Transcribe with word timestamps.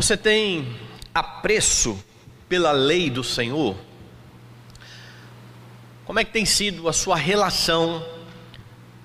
Você 0.00 0.16
tem 0.16 0.78
apreço 1.14 2.02
pela 2.48 2.72
lei 2.72 3.10
do 3.10 3.22
Senhor? 3.22 3.76
Como 6.06 6.18
é 6.18 6.24
que 6.24 6.32
tem 6.32 6.46
sido 6.46 6.88
a 6.88 6.92
sua 6.94 7.16
relação 7.16 8.02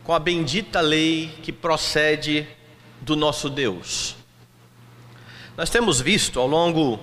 com 0.05 0.13
a 0.13 0.19
bendita 0.19 0.79
lei 0.79 1.37
que 1.43 1.51
procede 1.51 2.47
do 3.01 3.13
nosso 3.13 3.49
Deus? 3.49 4.15
Nós 5.57 5.69
temos 5.69 5.99
visto 5.99 6.39
ao 6.39 6.47
longo 6.47 6.97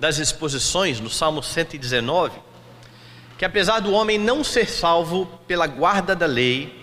das 0.00 0.16
exposições 0.16 0.98
no 0.98 1.10
Salmo 1.10 1.42
119 1.42 2.40
que 3.36 3.44
apesar 3.44 3.80
do 3.80 3.92
homem 3.92 4.18
não 4.18 4.42
ser 4.42 4.66
salvo 4.66 5.26
pela 5.46 5.66
guarda 5.66 6.16
da 6.16 6.24
lei, 6.24 6.74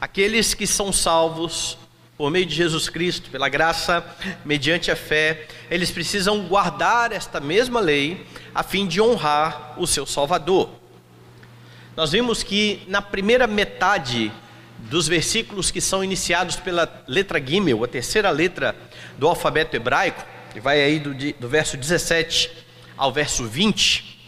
aqueles 0.00 0.54
que 0.54 0.66
são 0.66 0.92
salvos 0.92 1.78
por 2.18 2.32
meio 2.32 2.44
de 2.44 2.54
Jesus 2.54 2.88
Cristo, 2.88 3.30
pela 3.30 3.48
graça, 3.48 4.04
mediante 4.44 4.90
a 4.90 4.96
fé, 4.96 5.46
eles 5.70 5.92
precisam 5.92 6.48
guardar 6.48 7.12
esta 7.12 7.38
mesma 7.38 7.78
lei 7.78 8.26
a 8.52 8.64
fim 8.64 8.88
de 8.88 9.00
honrar 9.00 9.74
o 9.76 9.86
seu 9.86 10.04
Salvador. 10.04 10.68
Nós 11.96 12.10
vimos 12.10 12.42
que 12.42 12.82
na 12.88 13.00
primeira 13.00 13.46
metade 13.46 14.32
dos 14.90 15.06
versículos 15.06 15.70
que 15.70 15.80
são 15.80 16.02
iniciados 16.02 16.56
pela 16.56 17.04
letra 17.06 17.40
Gimel, 17.40 17.84
a 17.84 17.88
terceira 17.88 18.30
letra 18.30 18.74
do 19.16 19.28
alfabeto 19.28 19.76
hebraico, 19.76 20.24
que 20.52 20.60
vai 20.60 20.82
aí 20.82 20.98
do, 20.98 21.14
do 21.14 21.48
verso 21.48 21.76
17 21.76 22.50
ao 22.96 23.12
verso 23.12 23.46
20, 23.46 24.18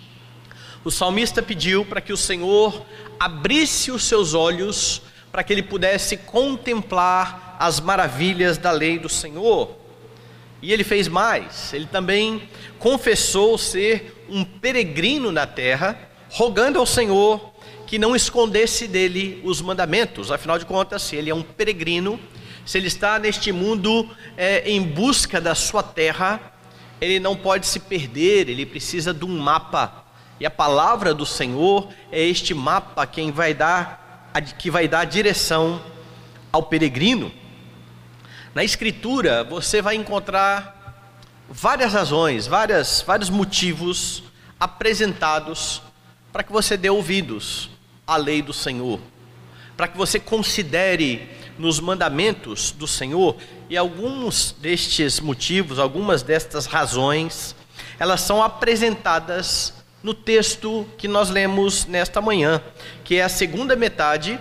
o 0.85 0.93
salmista 0.93 1.43
pediu 1.43 1.85
para 1.85 2.01
que 2.01 2.13
o 2.13 2.17
Senhor 2.17 2.87
abrisse 3.19 3.91
os 3.91 4.05
seus 4.05 4.33
olhos 4.33 5.03
para 5.33 5.43
que 5.43 5.53
ele 5.53 5.63
pudesse 5.63 6.17
contemplar 6.17 7.50
as 7.61 7.79
maravilhas 7.79 8.57
da 8.57 8.71
lei 8.71 8.99
do 8.99 9.11
Senhor. 9.11 9.77
E 10.63 10.73
ele 10.73 10.83
fez 10.83 11.09
mais, 11.09 11.75
ele 11.75 11.85
também 11.85 12.49
confessou 12.79 13.59
ser 13.59 14.25
um 14.31 14.43
peregrino 14.43 15.31
na 15.31 15.47
terra, 15.47 15.99
rogando 16.31 16.79
ao 16.79 16.87
Senhor 16.87 17.53
que 17.87 17.99
não 17.99 18.17
escondesse 18.17 18.89
dele 18.89 19.43
os 19.45 19.61
mandamentos, 19.61 20.33
afinal 20.33 20.59
de 20.59 20.65
contas, 20.65 21.03
se 21.03 21.17
ele 21.17 21.29
é 21.29 21.35
um 21.35 21.43
peregrino, 21.43 22.19
se 22.65 22.79
ele 22.79 22.87
está 22.87 23.19
neste 23.19 23.53
mundo 23.53 24.09
é, 24.39 24.71
em 24.71 24.81
busca 24.81 25.39
da 25.39 25.55
sua 25.55 25.83
terra, 25.83 26.41
ele 26.99 27.21
não 27.21 27.37
pode 27.37 27.67
se 27.67 27.79
perder, 27.79 28.49
ele 28.49 28.65
precisa 28.65 29.13
de 29.13 29.25
um 29.25 29.39
mapa, 29.39 30.05
e 30.39 30.47
a 30.47 30.51
palavra 30.51 31.13
do 31.13 31.27
Senhor 31.27 31.89
é 32.11 32.23
este 32.23 32.55
mapa 32.55 33.07
quem 33.07 33.31
vai 33.31 33.53
dar 33.53 34.01
que 34.57 34.71
vai 34.71 34.87
dar 34.87 35.05
direção 35.05 35.83
ao 36.53 36.63
peregrino. 36.63 37.33
Na 38.53 38.65
Escritura 38.65 39.45
você 39.45 39.81
vai 39.81 39.95
encontrar 39.95 41.07
várias 41.49 41.93
razões, 41.93 42.49
várias, 42.49 43.01
vários 43.01 43.31
motivos 43.31 44.25
apresentados 44.59 45.81
para 46.33 46.43
que 46.43 46.51
você 46.51 46.77
dê 46.77 46.91
ouvidos 46.91 47.71
à 48.05 48.17
lei 48.17 48.43
do 48.43 48.53
Senhor, 48.53 48.99
para 49.77 49.87
que 49.87 49.97
você 49.97 50.19
considere 50.19 51.29
nos 51.57 51.79
mandamentos 51.79 52.73
do 52.73 52.89
Senhor 52.89 53.37
e 53.69 53.77
alguns 53.77 54.51
destes 54.59 55.21
motivos, 55.21 55.79
algumas 55.79 56.25
destas 56.25 56.67
razões, 56.67 57.55
elas 58.01 58.21
são 58.21 58.43
apresentadas 58.43 59.75
no 60.03 60.13
texto 60.13 60.85
que 60.99 61.07
nós 61.07 61.31
lemos 61.31 61.87
nesta 61.87 62.21
manhã, 62.21 62.61
que 63.05 63.15
é 63.15 63.23
a 63.23 63.29
segunda 63.29 63.77
metade 63.77 64.41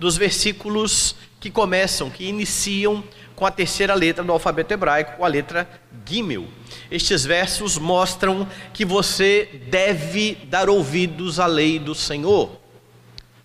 dos 0.00 0.16
versículos 0.16 1.14
que 1.38 1.50
começam, 1.50 2.10
que 2.10 2.24
iniciam 2.24 3.04
com 3.34 3.44
a 3.46 3.50
terceira 3.50 3.94
letra 3.94 4.22
do 4.22 4.32
alfabeto 4.32 4.72
hebraico, 4.72 5.16
com 5.16 5.24
a 5.24 5.28
letra 5.28 5.68
Gimel. 6.06 6.46
Estes 6.90 7.24
versos 7.24 7.78
mostram 7.78 8.46
que 8.72 8.84
você 8.84 9.48
deve 9.68 10.36
dar 10.46 10.68
ouvidos 10.68 11.40
à 11.40 11.46
lei 11.46 11.78
do 11.78 11.94
Senhor. 11.94 12.60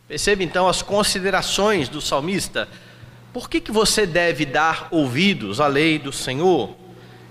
Perceba 0.08 0.44
então 0.44 0.68
as 0.68 0.82
considerações 0.82 1.88
do 1.88 2.02
salmista. 2.02 2.68
Por 3.32 3.50
que, 3.50 3.62
que 3.62 3.72
você 3.72 4.06
deve 4.06 4.46
dar 4.46 4.88
ouvidos 4.92 5.62
à 5.62 5.68
lei 5.68 6.00
do 6.00 6.12
Senhor? 6.12 6.76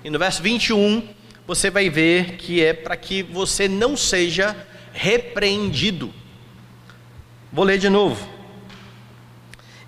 E 0.04 0.10
no 0.10 0.18
verso 0.18 0.42
21, 0.42 1.08
você 1.46 1.70
vai 1.70 1.90
ver 1.90 2.36
que 2.36 2.62
é 2.62 2.72
para 2.72 2.96
que 2.96 3.22
você 3.22 3.66
não 3.68 3.96
seja 3.96 4.56
repreendido. 4.92 6.12
Vou 7.52 7.64
ler 7.64 7.78
de 7.78 7.88
novo. 7.88 8.28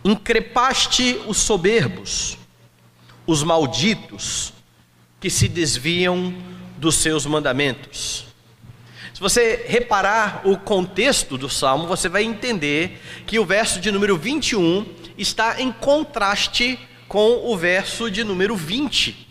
Increpaste 0.05 1.21
os 1.27 1.37
soberbos, 1.37 2.39
os 3.31 3.45
malditos, 3.45 4.53
que 5.21 5.31
se 5.31 5.47
desviam 5.47 6.35
dos 6.77 6.97
seus 6.97 7.25
mandamentos. 7.27 8.25
Se 9.15 9.21
você 9.21 9.67
reparar 9.69 10.41
o 10.45 10.57
contexto 10.57 11.39
do 11.39 11.49
salmo, 11.49 11.87
você 11.87 12.09
vai 12.09 12.25
entender 12.25 13.01
que 13.27 13.39
o 13.39 13.45
verso 13.45 13.79
de 13.79 13.93
número 13.93 14.17
21 14.17 14.85
está 15.17 15.61
em 15.61 15.71
contraste 15.71 16.77
com 17.07 17.53
o 17.53 17.57
verso 17.57 18.11
de 18.11 18.25
número 18.25 18.57
20. 18.57 19.29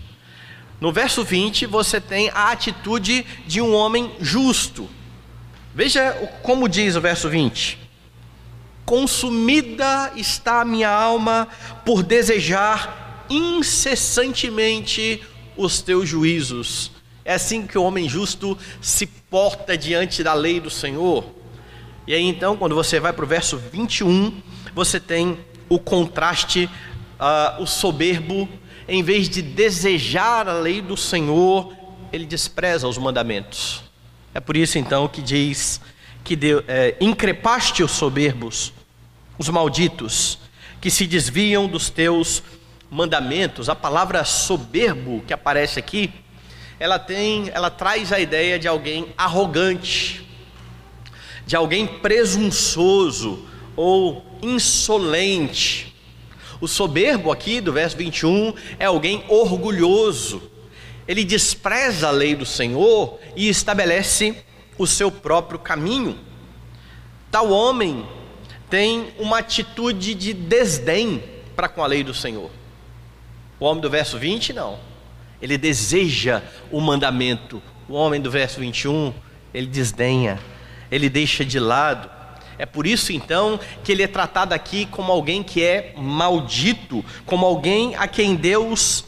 No 0.80 0.94
verso 0.94 1.22
20, 1.22 1.66
você 1.66 2.00
tem 2.00 2.30
a 2.30 2.52
atitude 2.52 3.26
de 3.46 3.60
um 3.60 3.74
homem 3.74 4.14
justo. 4.22 4.90
Veja 5.76 6.14
como 6.42 6.70
diz 6.70 6.96
o 6.96 7.02
verso 7.02 7.28
20: 7.28 7.78
Consumida 8.86 10.14
está 10.16 10.62
a 10.62 10.66
minha 10.66 10.90
alma 10.90 11.50
por 11.84 12.02
desejar 12.02 12.99
incessantemente 13.30 15.22
os 15.56 15.82
teus 15.82 16.08
juízos. 16.08 16.92
É 17.24 17.34
assim 17.34 17.68
que 17.68 17.78
o 17.78 17.84
homem 17.84 18.10
justo 18.10 18.58
se 18.82 19.06
porta 19.06 19.78
diante 19.78 20.24
da 20.24 20.34
lei 20.34 20.60
do 20.60 20.70
Senhor. 20.70 21.26
E 22.08 22.14
aí 22.14 22.24
então, 22.24 22.58
quando 22.58 22.74
você 22.74 23.00
vai 23.00 23.14
para 23.14 23.24
o 23.26 23.28
verso 23.28 23.58
21, 23.58 24.42
você 24.74 25.00
tem 25.00 25.38
o 25.68 25.78
contraste, 25.78 26.70
uh, 27.20 27.62
o 27.62 27.68
soberbo 27.68 28.50
em 28.90 29.04
vez 29.04 29.30
de 29.30 29.42
desejar 29.44 30.50
a 30.50 30.54
lei 30.54 30.82
do 30.82 30.98
Senhor, 30.98 31.72
ele 32.12 32.26
despreza 32.26 32.88
os 32.88 32.98
mandamentos. 32.98 33.84
É 34.34 34.40
por 34.40 34.58
isso 34.58 34.80
então 34.80 35.08
que 35.08 35.22
diz 35.22 35.80
que 36.24 36.36
deu, 36.36 36.64
é, 36.68 36.96
increpaste 37.00 37.84
os 37.84 37.92
soberbos, 37.92 38.74
os 39.38 39.48
malditos, 39.48 40.40
que 40.82 40.90
se 40.90 41.06
desviam 41.06 41.68
dos 41.68 41.90
teus. 41.90 42.42
A 43.68 43.76
palavra 43.76 44.24
soberbo 44.24 45.22
que 45.28 45.34
aparece 45.34 45.78
aqui, 45.80 46.12
ela 46.80 46.98
tem, 46.98 47.50
ela 47.54 47.70
traz 47.70 48.12
a 48.12 48.20
ideia 48.20 48.58
de 48.58 48.68
alguém 48.68 49.14
arrogante, 49.18 50.28
de 51.46 51.56
alguém 51.56 51.86
presunçoso 51.86 53.46
ou 53.76 54.26
insolente. 54.42 55.96
O 56.62 56.68
soberbo 56.68 57.32
aqui 57.32 57.62
do 57.62 57.72
verso 57.72 57.96
21 57.96 58.54
é 58.80 58.86
alguém 58.86 59.24
orgulhoso. 59.28 60.42
Ele 61.08 61.24
despreza 61.24 62.08
a 62.08 62.12
lei 62.12 62.36
do 62.36 62.46
Senhor 62.46 63.20
e 63.36 63.50
estabelece 63.50 64.36
o 64.78 64.86
seu 64.86 65.12
próprio 65.12 65.60
caminho. 65.60 66.18
Tal 67.32 67.50
homem 67.52 68.06
tem 68.70 69.14
uma 69.18 69.40
atitude 69.40 70.14
de 70.14 70.34
desdém 70.34 71.24
para 71.56 71.68
com 71.68 71.84
a 71.84 71.88
lei 71.88 72.04
do 72.04 72.14
Senhor. 72.14 72.59
O 73.60 73.66
homem 73.66 73.82
do 73.82 73.90
verso 73.90 74.18
20 74.18 74.54
não. 74.54 74.80
Ele 75.42 75.58
deseja 75.58 76.42
o 76.72 76.80
mandamento. 76.80 77.62
O 77.88 77.94
homem 77.94 78.22
do 78.22 78.30
verso 78.30 78.60
21, 78.60 79.14
ele 79.54 79.68
desdenha, 79.68 80.40
ele 80.92 81.10
deixa 81.10 81.44
de 81.44 81.60
lado. 81.60 82.10
É 82.58 82.66
por 82.66 82.86
isso 82.86 83.12
então 83.12 83.60
que 83.84 83.92
ele 83.92 84.04
é 84.04 84.08
tratado 84.08 84.54
aqui 84.54 84.86
como 84.86 85.12
alguém 85.12 85.42
que 85.42 85.64
é 85.64 85.94
maldito, 85.98 87.04
como 87.26 87.46
alguém 87.46 87.96
a 87.96 88.08
quem 88.08 88.36
Deus 88.36 89.06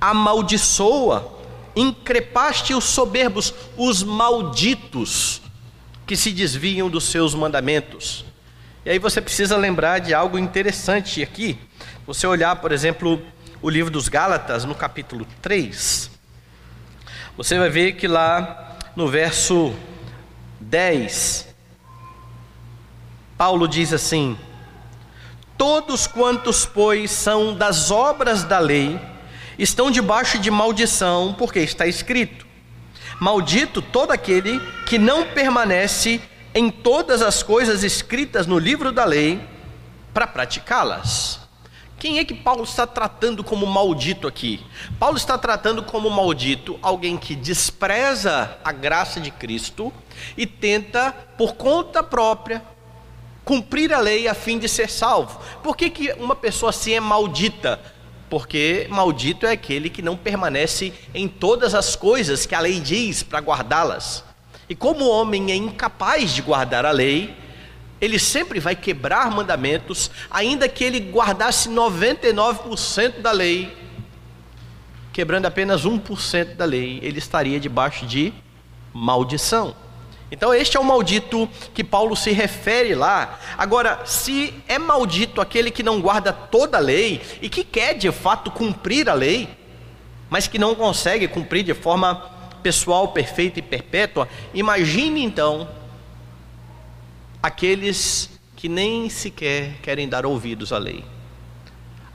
amaldiçoa. 0.00 1.32
Increpaste 1.76 2.72
os 2.72 2.84
soberbos, 2.84 3.52
os 3.76 4.02
malditos, 4.02 5.42
que 6.06 6.16
se 6.16 6.30
desviam 6.30 6.88
dos 6.88 7.04
seus 7.04 7.34
mandamentos. 7.34 8.24
E 8.84 8.90
aí 8.90 8.98
você 8.98 9.20
precisa 9.20 9.56
lembrar 9.56 9.98
de 9.98 10.14
algo 10.14 10.38
interessante 10.38 11.22
aqui. 11.22 11.58
Você 12.06 12.26
olhar, 12.26 12.56
por 12.56 12.70
exemplo, 12.70 13.20
o 13.64 13.70
livro 13.70 13.90
dos 13.90 14.10
Gálatas, 14.10 14.66
no 14.66 14.74
capítulo 14.74 15.26
3, 15.40 16.10
você 17.34 17.58
vai 17.58 17.70
ver 17.70 17.92
que 17.92 18.06
lá 18.06 18.76
no 18.94 19.08
verso 19.08 19.74
10, 20.60 21.48
Paulo 23.38 23.66
diz 23.66 23.90
assim: 23.94 24.38
Todos 25.56 26.06
quantos, 26.06 26.66
pois, 26.66 27.10
são 27.10 27.54
das 27.54 27.90
obras 27.90 28.44
da 28.44 28.58
lei, 28.58 29.00
estão 29.58 29.90
debaixo 29.90 30.38
de 30.38 30.50
maldição, 30.50 31.34
porque 31.38 31.60
está 31.60 31.86
escrito: 31.86 32.46
Maldito 33.18 33.80
todo 33.80 34.10
aquele 34.10 34.60
que 34.84 34.98
não 34.98 35.28
permanece 35.28 36.20
em 36.54 36.70
todas 36.70 37.22
as 37.22 37.42
coisas 37.42 37.82
escritas 37.82 38.46
no 38.46 38.58
livro 38.58 38.92
da 38.92 39.06
lei 39.06 39.40
para 40.12 40.26
praticá-las. 40.26 41.43
Quem 42.04 42.18
é 42.18 42.24
que 42.26 42.34
Paulo 42.34 42.64
está 42.64 42.86
tratando 42.86 43.42
como 43.42 43.64
maldito 43.64 44.28
aqui? 44.28 44.60
Paulo 45.00 45.16
está 45.16 45.38
tratando 45.38 45.82
como 45.82 46.10
maldito 46.10 46.78
alguém 46.82 47.16
que 47.16 47.34
despreza 47.34 48.58
a 48.62 48.72
graça 48.72 49.18
de 49.18 49.30
Cristo 49.30 49.90
e 50.36 50.46
tenta, 50.46 51.12
por 51.38 51.54
conta 51.54 52.02
própria, 52.02 52.62
cumprir 53.42 53.90
a 53.90 54.00
lei 54.00 54.28
a 54.28 54.34
fim 54.34 54.58
de 54.58 54.68
ser 54.68 54.90
salvo. 54.90 55.40
Por 55.62 55.74
que, 55.74 55.88
que 55.88 56.12
uma 56.18 56.36
pessoa 56.36 56.68
assim 56.68 56.92
é 56.92 57.00
maldita? 57.00 57.80
Porque 58.28 58.86
maldito 58.90 59.46
é 59.46 59.52
aquele 59.52 59.88
que 59.88 60.02
não 60.02 60.14
permanece 60.14 60.92
em 61.14 61.26
todas 61.26 61.74
as 61.74 61.96
coisas 61.96 62.44
que 62.44 62.54
a 62.54 62.60
lei 62.60 62.80
diz 62.80 63.22
para 63.22 63.38
guardá-las. 63.38 64.22
E 64.68 64.74
como 64.74 65.06
o 65.06 65.10
homem 65.10 65.50
é 65.50 65.54
incapaz 65.54 66.32
de 66.32 66.42
guardar 66.42 66.84
a 66.84 66.90
lei, 66.90 67.34
ele 68.04 68.18
sempre 68.18 68.60
vai 68.60 68.76
quebrar 68.76 69.30
mandamentos, 69.30 70.10
ainda 70.30 70.68
que 70.68 70.84
ele 70.84 71.00
guardasse 71.00 71.70
99% 71.70 73.20
da 73.20 73.32
lei, 73.32 73.74
quebrando 75.12 75.46
apenas 75.46 75.86
1% 75.86 76.54
da 76.56 76.64
lei, 76.64 76.98
ele 77.02 77.18
estaria 77.18 77.58
debaixo 77.58 78.04
de 78.04 78.32
maldição. 78.92 79.74
Então, 80.30 80.52
este 80.52 80.76
é 80.76 80.80
o 80.80 80.84
maldito 80.84 81.48
que 81.72 81.84
Paulo 81.84 82.16
se 82.16 82.32
refere 82.32 82.94
lá. 82.94 83.38
Agora, 83.56 84.00
se 84.04 84.52
é 84.66 84.78
maldito 84.78 85.40
aquele 85.40 85.70
que 85.70 85.82
não 85.82 86.00
guarda 86.00 86.32
toda 86.32 86.76
a 86.76 86.80
lei 86.80 87.22
e 87.40 87.48
que 87.48 87.62
quer 87.62 87.94
de 87.94 88.10
fato 88.10 88.50
cumprir 88.50 89.08
a 89.08 89.14
lei, 89.14 89.48
mas 90.28 90.48
que 90.48 90.58
não 90.58 90.74
consegue 90.74 91.28
cumprir 91.28 91.62
de 91.62 91.72
forma 91.72 92.30
pessoal, 92.62 93.08
perfeita 93.08 93.60
e 93.60 93.62
perpétua, 93.62 94.28
imagine 94.52 95.22
então 95.22 95.68
aqueles 97.44 98.30
que 98.56 98.70
nem 98.70 99.10
sequer 99.10 99.74
querem 99.82 100.08
dar 100.08 100.24
ouvidos 100.24 100.72
à 100.72 100.78
lei, 100.78 101.04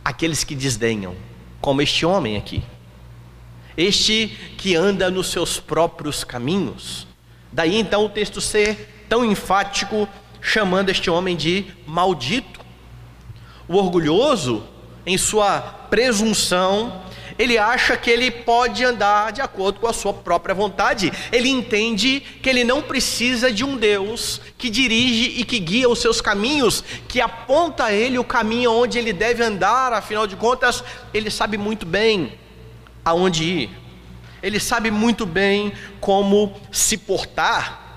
aqueles 0.04 0.44
que 0.44 0.56
desdenham, 0.56 1.16
como 1.62 1.84
este 1.84 2.04
homem 2.04 2.36
aqui, 2.36 2.64
este 3.78 4.36
que 4.58 4.76
anda 4.76 5.12
nos 5.12 5.28
seus 5.28 5.60
próprios 5.60 6.24
caminhos. 6.24 7.06
Daí 7.52 7.80
então 7.80 8.06
o 8.06 8.10
texto 8.10 8.42
ser 8.42 9.06
tão 9.08 9.24
enfático, 9.24 10.10
chamando 10.42 10.90
este 10.90 11.12
homem 11.12 11.36
de 11.38 11.64
maldito. 11.86 12.60
O 13.68 13.76
orgulhoso, 13.76 14.64
em 15.06 15.16
sua 15.16 15.62
presunção, 15.62 17.04
ele 17.40 17.58
acha 17.58 17.96
que 17.96 18.10
ele 18.10 18.30
pode 18.30 18.84
andar 18.84 19.32
de 19.32 19.40
acordo 19.40 19.80
com 19.80 19.88
a 19.88 19.94
sua 19.94 20.14
própria 20.14 20.54
vontade. 20.54 21.10
Ele 21.32 21.48
entende 21.48 22.20
que 22.20 22.50
ele 22.50 22.66
não 22.66 22.82
precisa 22.82 23.50
de 23.50 23.64
um 23.64 23.78
Deus 23.78 24.42
que 24.58 24.70
dirige 24.70 25.40
e 25.40 25.46
que 25.46 25.58
guia 25.58 25.88
os 25.88 26.00
seus 26.00 26.20
caminhos, 26.20 26.84
que 27.08 27.22
aponta 27.22 27.86
a 27.86 27.94
ele 27.94 28.20
o 28.20 28.26
caminho 28.26 28.74
onde 28.74 29.00
ele 29.00 29.14
deve 29.14 29.42
andar, 29.42 29.94
afinal 29.94 30.28
de 30.28 30.36
contas, 30.36 30.84
ele 31.14 31.32
sabe 31.32 31.58
muito 31.58 31.86
bem 31.86 32.34
aonde 33.06 33.46
ir. 33.46 33.70
Ele 34.44 34.60
sabe 34.60 34.92
muito 34.92 35.26
bem 35.26 35.72
como 36.02 36.60
se 36.74 36.98
portar. 36.98 37.88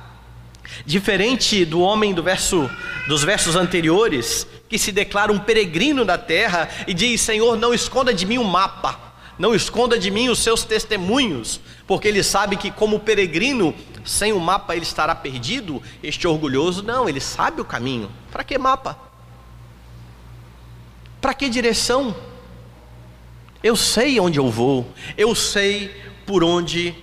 Diferente 0.86 1.64
do 1.64 1.80
homem 1.80 2.14
do 2.14 2.22
verso 2.22 2.70
dos 3.08 3.24
versos 3.24 3.56
anteriores, 3.56 4.46
que 4.68 4.78
se 4.78 4.92
declara 4.92 5.32
um 5.32 5.38
peregrino 5.40 6.04
da 6.04 6.16
terra 6.16 6.68
e 6.86 6.94
diz: 6.94 7.20
Senhor, 7.20 7.56
não 7.56 7.74
esconda 7.74 8.14
de 8.14 8.24
mim 8.24 8.38
o 8.38 8.42
um 8.42 8.44
mapa 8.44 9.11
não 9.38 9.54
esconda 9.54 9.98
de 9.98 10.10
mim 10.10 10.28
os 10.28 10.38
seus 10.38 10.64
testemunhos, 10.64 11.60
porque 11.86 12.08
ele 12.08 12.22
sabe 12.22 12.56
que, 12.56 12.70
como 12.70 13.00
peregrino, 13.00 13.74
sem 14.04 14.32
o 14.32 14.40
mapa 14.40 14.74
ele 14.74 14.84
estará 14.84 15.14
perdido. 15.14 15.82
Este 16.02 16.26
orgulhoso, 16.26 16.82
não, 16.82 17.08
ele 17.08 17.20
sabe 17.20 17.60
o 17.60 17.64
caminho. 17.64 18.10
Para 18.30 18.44
que 18.44 18.56
mapa? 18.58 18.98
Para 21.20 21.34
que 21.34 21.48
direção? 21.48 22.14
Eu 23.62 23.76
sei 23.76 24.18
onde 24.18 24.38
eu 24.38 24.50
vou, 24.50 24.90
eu 25.16 25.34
sei 25.34 25.88
por 26.26 26.42
onde 26.42 26.94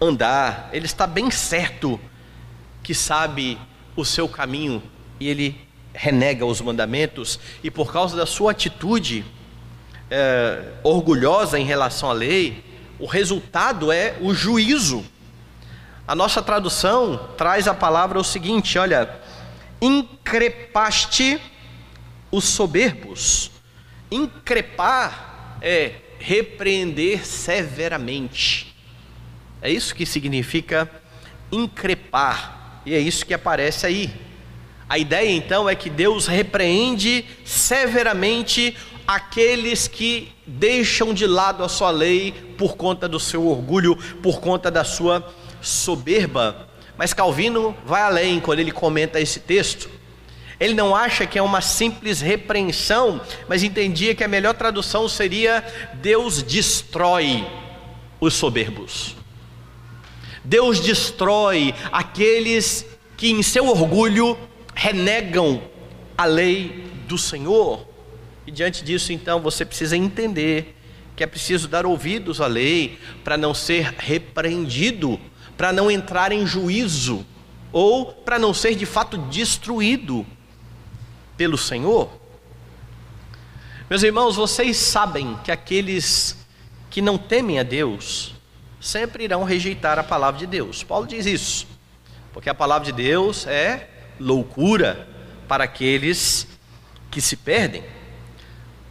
andar. 0.00 0.70
Ele 0.72 0.86
está 0.86 1.06
bem 1.06 1.30
certo 1.30 2.00
que 2.82 2.94
sabe 2.94 3.58
o 3.96 4.04
seu 4.04 4.28
caminho 4.28 4.82
e 5.18 5.28
ele 5.28 5.60
renega 5.92 6.46
os 6.46 6.60
mandamentos, 6.60 7.38
e 7.62 7.70
por 7.70 7.92
causa 7.92 8.16
da 8.16 8.24
sua 8.24 8.52
atitude, 8.52 9.24
é, 10.10 10.62
orgulhosa 10.82 11.58
em 11.58 11.64
relação 11.64 12.10
à 12.10 12.12
lei, 12.12 12.64
o 12.98 13.06
resultado 13.06 13.92
é 13.92 14.16
o 14.20 14.34
juízo. 14.34 15.04
A 16.06 16.14
nossa 16.14 16.42
tradução 16.42 17.30
traz 17.36 17.68
a 17.68 17.74
palavra 17.74 18.18
o 18.18 18.24
seguinte: 18.24 18.78
olha, 18.78 19.08
increpaste 19.80 21.40
os 22.30 22.44
soberbos. 22.44 23.50
Increpar 24.10 25.58
é 25.62 25.92
repreender 26.18 27.24
severamente. 27.24 28.74
É 29.62 29.70
isso 29.70 29.94
que 29.94 30.04
significa 30.04 30.90
increpar, 31.52 32.82
e 32.84 32.94
é 32.94 32.98
isso 32.98 33.24
que 33.24 33.34
aparece 33.34 33.86
aí. 33.86 34.10
A 34.88 34.98
ideia 34.98 35.30
então 35.30 35.68
é 35.68 35.74
que 35.74 35.88
Deus 35.88 36.26
repreende 36.26 37.24
severamente 37.44 38.76
aqueles 39.14 39.88
que 39.88 40.30
deixam 40.46 41.12
de 41.12 41.26
lado 41.26 41.64
a 41.64 41.68
sua 41.68 41.90
lei 41.90 42.30
por 42.56 42.76
conta 42.76 43.08
do 43.08 43.18
seu 43.18 43.44
orgulho, 43.44 43.96
por 44.22 44.40
conta 44.40 44.70
da 44.70 44.84
sua 44.84 45.28
soberba. 45.60 46.68
Mas 46.96 47.12
Calvino 47.12 47.76
vai 47.84 48.02
além 48.02 48.38
quando 48.38 48.60
ele 48.60 48.70
comenta 48.70 49.20
esse 49.20 49.40
texto. 49.40 49.90
Ele 50.60 50.74
não 50.74 50.94
acha 50.94 51.26
que 51.26 51.36
é 51.36 51.42
uma 51.42 51.60
simples 51.60 52.20
repreensão, 52.20 53.20
mas 53.48 53.64
entendia 53.64 54.14
que 54.14 54.22
a 54.22 54.28
melhor 54.28 54.54
tradução 54.54 55.08
seria: 55.08 55.64
Deus 55.94 56.40
destrói 56.40 57.44
os 58.20 58.34
soberbos. 58.34 59.16
Deus 60.44 60.78
destrói 60.78 61.74
aqueles 61.90 62.86
que 63.16 63.32
em 63.32 63.42
seu 63.42 63.66
orgulho 63.66 64.38
renegam 64.72 65.60
a 66.16 66.26
lei 66.26 66.86
do 67.08 67.18
Senhor. 67.18 67.89
E 68.50 68.52
diante 68.52 68.82
disso, 68.82 69.12
então, 69.12 69.38
você 69.40 69.64
precisa 69.64 69.96
entender 69.96 70.76
que 71.14 71.22
é 71.22 71.26
preciso 71.28 71.68
dar 71.68 71.86
ouvidos 71.86 72.40
à 72.40 72.48
lei 72.48 72.98
para 73.22 73.36
não 73.36 73.54
ser 73.54 73.94
repreendido, 73.96 75.20
para 75.56 75.72
não 75.72 75.88
entrar 75.88 76.32
em 76.32 76.44
juízo, 76.44 77.24
ou 77.70 78.06
para 78.06 78.40
não 78.40 78.52
ser 78.52 78.74
de 78.74 78.84
fato 78.84 79.16
destruído 79.16 80.26
pelo 81.36 81.56
Senhor. 81.56 82.10
Meus 83.88 84.02
irmãos, 84.02 84.34
vocês 84.34 84.76
sabem 84.76 85.38
que 85.44 85.52
aqueles 85.52 86.36
que 86.90 87.00
não 87.00 87.16
temem 87.16 87.60
a 87.60 87.62
Deus 87.62 88.34
sempre 88.80 89.22
irão 89.22 89.44
rejeitar 89.44 89.96
a 89.96 90.02
palavra 90.02 90.40
de 90.40 90.46
Deus. 90.48 90.82
Paulo 90.82 91.06
diz 91.06 91.24
isso, 91.24 91.68
porque 92.32 92.50
a 92.50 92.54
palavra 92.54 92.86
de 92.86 93.00
Deus 93.00 93.46
é 93.46 93.88
loucura 94.18 95.08
para 95.46 95.62
aqueles 95.62 96.48
que 97.12 97.20
se 97.20 97.36
perdem. 97.36 97.99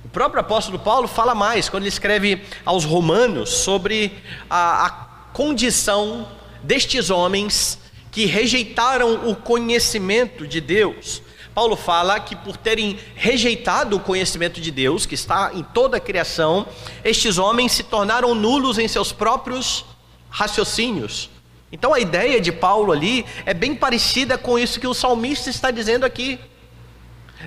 O 0.09 0.11
próprio 0.11 0.41
apóstolo 0.41 0.79
Paulo 0.79 1.07
fala 1.07 1.35
mais 1.35 1.69
quando 1.69 1.83
ele 1.83 1.89
escreve 1.89 2.41
aos 2.65 2.83
Romanos 2.83 3.51
sobre 3.51 4.11
a, 4.49 4.87
a 4.87 4.89
condição 5.31 6.27
destes 6.63 7.11
homens 7.11 7.77
que 8.09 8.25
rejeitaram 8.25 9.29
o 9.29 9.35
conhecimento 9.35 10.47
de 10.47 10.59
Deus. 10.59 11.21
Paulo 11.53 11.75
fala 11.75 12.19
que 12.19 12.35
por 12.35 12.57
terem 12.57 12.97
rejeitado 13.13 13.97
o 13.97 13.99
conhecimento 13.99 14.59
de 14.59 14.71
Deus, 14.71 15.05
que 15.05 15.13
está 15.13 15.51
em 15.53 15.61
toda 15.61 15.97
a 15.97 15.99
criação, 15.99 16.65
estes 17.03 17.37
homens 17.37 17.73
se 17.73 17.83
tornaram 17.83 18.33
nulos 18.33 18.79
em 18.79 18.87
seus 18.87 19.11
próprios 19.11 19.85
raciocínios. 20.27 21.29
Então 21.71 21.93
a 21.93 21.99
ideia 21.99 22.41
de 22.41 22.51
Paulo 22.51 22.91
ali 22.91 23.27
é 23.45 23.53
bem 23.53 23.75
parecida 23.75 24.39
com 24.39 24.57
isso 24.57 24.79
que 24.79 24.87
o 24.87 24.93
salmista 24.95 25.51
está 25.51 25.69
dizendo 25.69 26.03
aqui. 26.03 26.39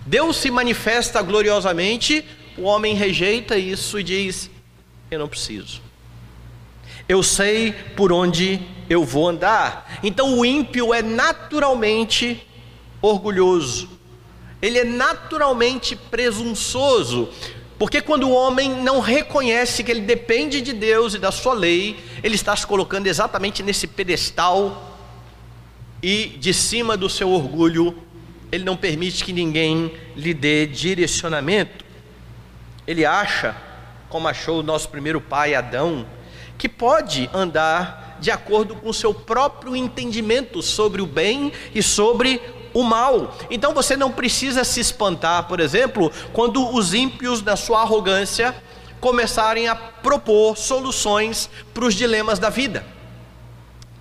Deus 0.06 0.36
se 0.36 0.48
manifesta 0.48 1.20
gloriosamente 1.22 2.24
o 2.56 2.62
homem 2.62 2.94
rejeita 2.94 3.56
isso 3.56 3.98
e 3.98 4.02
diz: 4.02 4.50
Eu 5.10 5.18
não 5.18 5.28
preciso. 5.28 5.80
Eu 7.08 7.22
sei 7.22 7.72
por 7.96 8.12
onde 8.12 8.60
eu 8.88 9.04
vou 9.04 9.28
andar. 9.28 10.00
Então 10.02 10.38
o 10.38 10.44
ímpio 10.44 10.94
é 10.94 11.02
naturalmente 11.02 12.46
orgulhoso. 13.00 13.88
Ele 14.60 14.78
é 14.78 14.84
naturalmente 14.84 15.96
presunçoso. 15.96 17.28
Porque 17.78 18.00
quando 18.00 18.28
o 18.28 18.32
homem 18.32 18.70
não 18.70 19.00
reconhece 19.00 19.82
que 19.82 19.90
ele 19.90 20.02
depende 20.02 20.60
de 20.60 20.72
Deus 20.72 21.14
e 21.14 21.18
da 21.18 21.32
sua 21.32 21.52
lei, 21.52 21.98
ele 22.22 22.36
está 22.36 22.54
se 22.54 22.64
colocando 22.64 23.08
exatamente 23.08 23.60
nesse 23.60 23.88
pedestal 23.88 24.96
e 26.00 26.26
de 26.38 26.54
cima 26.54 26.96
do 26.96 27.08
seu 27.08 27.30
orgulho, 27.30 27.96
ele 28.50 28.64
não 28.64 28.76
permite 28.76 29.24
que 29.24 29.32
ninguém 29.32 29.92
lhe 30.16 30.34
dê 30.34 30.66
direcionamento. 30.66 31.84
Ele 32.86 33.04
acha, 33.04 33.54
como 34.08 34.28
achou 34.28 34.60
o 34.60 34.62
nosso 34.62 34.88
primeiro 34.88 35.20
pai 35.20 35.54
Adão, 35.54 36.06
que 36.58 36.68
pode 36.68 37.30
andar 37.32 38.16
de 38.20 38.30
acordo 38.30 38.76
com 38.76 38.88
o 38.88 38.94
seu 38.94 39.12
próprio 39.12 39.74
entendimento 39.74 40.62
sobre 40.62 41.02
o 41.02 41.06
bem 41.06 41.52
e 41.74 41.82
sobre 41.82 42.40
o 42.72 42.82
mal. 42.82 43.36
Então 43.50 43.74
você 43.74 43.96
não 43.96 44.10
precisa 44.10 44.64
se 44.64 44.80
espantar, 44.80 45.48
por 45.48 45.60
exemplo, 45.60 46.10
quando 46.32 46.74
os 46.74 46.94
ímpios, 46.94 47.42
na 47.42 47.56
sua 47.56 47.80
arrogância, 47.80 48.54
começarem 49.00 49.68
a 49.68 49.74
propor 49.74 50.56
soluções 50.56 51.50
para 51.74 51.84
os 51.84 51.94
dilemas 51.94 52.38
da 52.38 52.48
vida. 52.48 52.86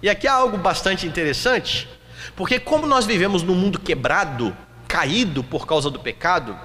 E 0.01 0.09
aqui 0.09 0.27
há 0.27 0.33
algo 0.33 0.57
bastante 0.57 1.07
interessante, 1.07 1.87
porque 2.35 2.59
como 2.59 2.85
nós 2.85 3.05
vivemos 3.05 3.43
num 3.43 3.55
mundo 3.55 3.79
quebrado, 3.79 4.55
caído 4.87 5.43
por 5.43 5.65
causa 5.65 5.89
do 5.89 5.99
pecado, 5.99 6.57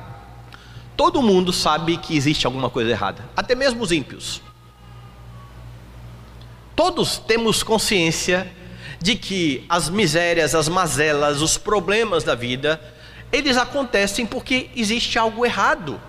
todo 0.97 1.23
mundo 1.23 1.53
sabe 1.53 1.97
que 1.99 2.17
existe 2.17 2.47
alguma 2.47 2.71
coisa 2.71 2.91
errada, 2.91 3.25
até 3.37 3.55
mesmo 3.55 3.83
os 3.83 3.93
ímpios. 3.93 4.41
Todos 6.75 7.19
temos 7.19 7.63
consciência 7.63 8.51
de 9.01 9.17
que 9.17 9.65
as 9.69 9.89
misérias, 9.89 10.55
as 10.55 10.69
mazelas, 10.69 11.43
os 11.43 11.59
problemas 11.59 12.25
da 12.25 12.35
vida, 12.35 12.81
eles 13.33 13.57
acontecem 13.57 14.25
porque 14.27 14.71
existe 14.75 15.19
algo 15.19 15.45
errado. 15.45 16.01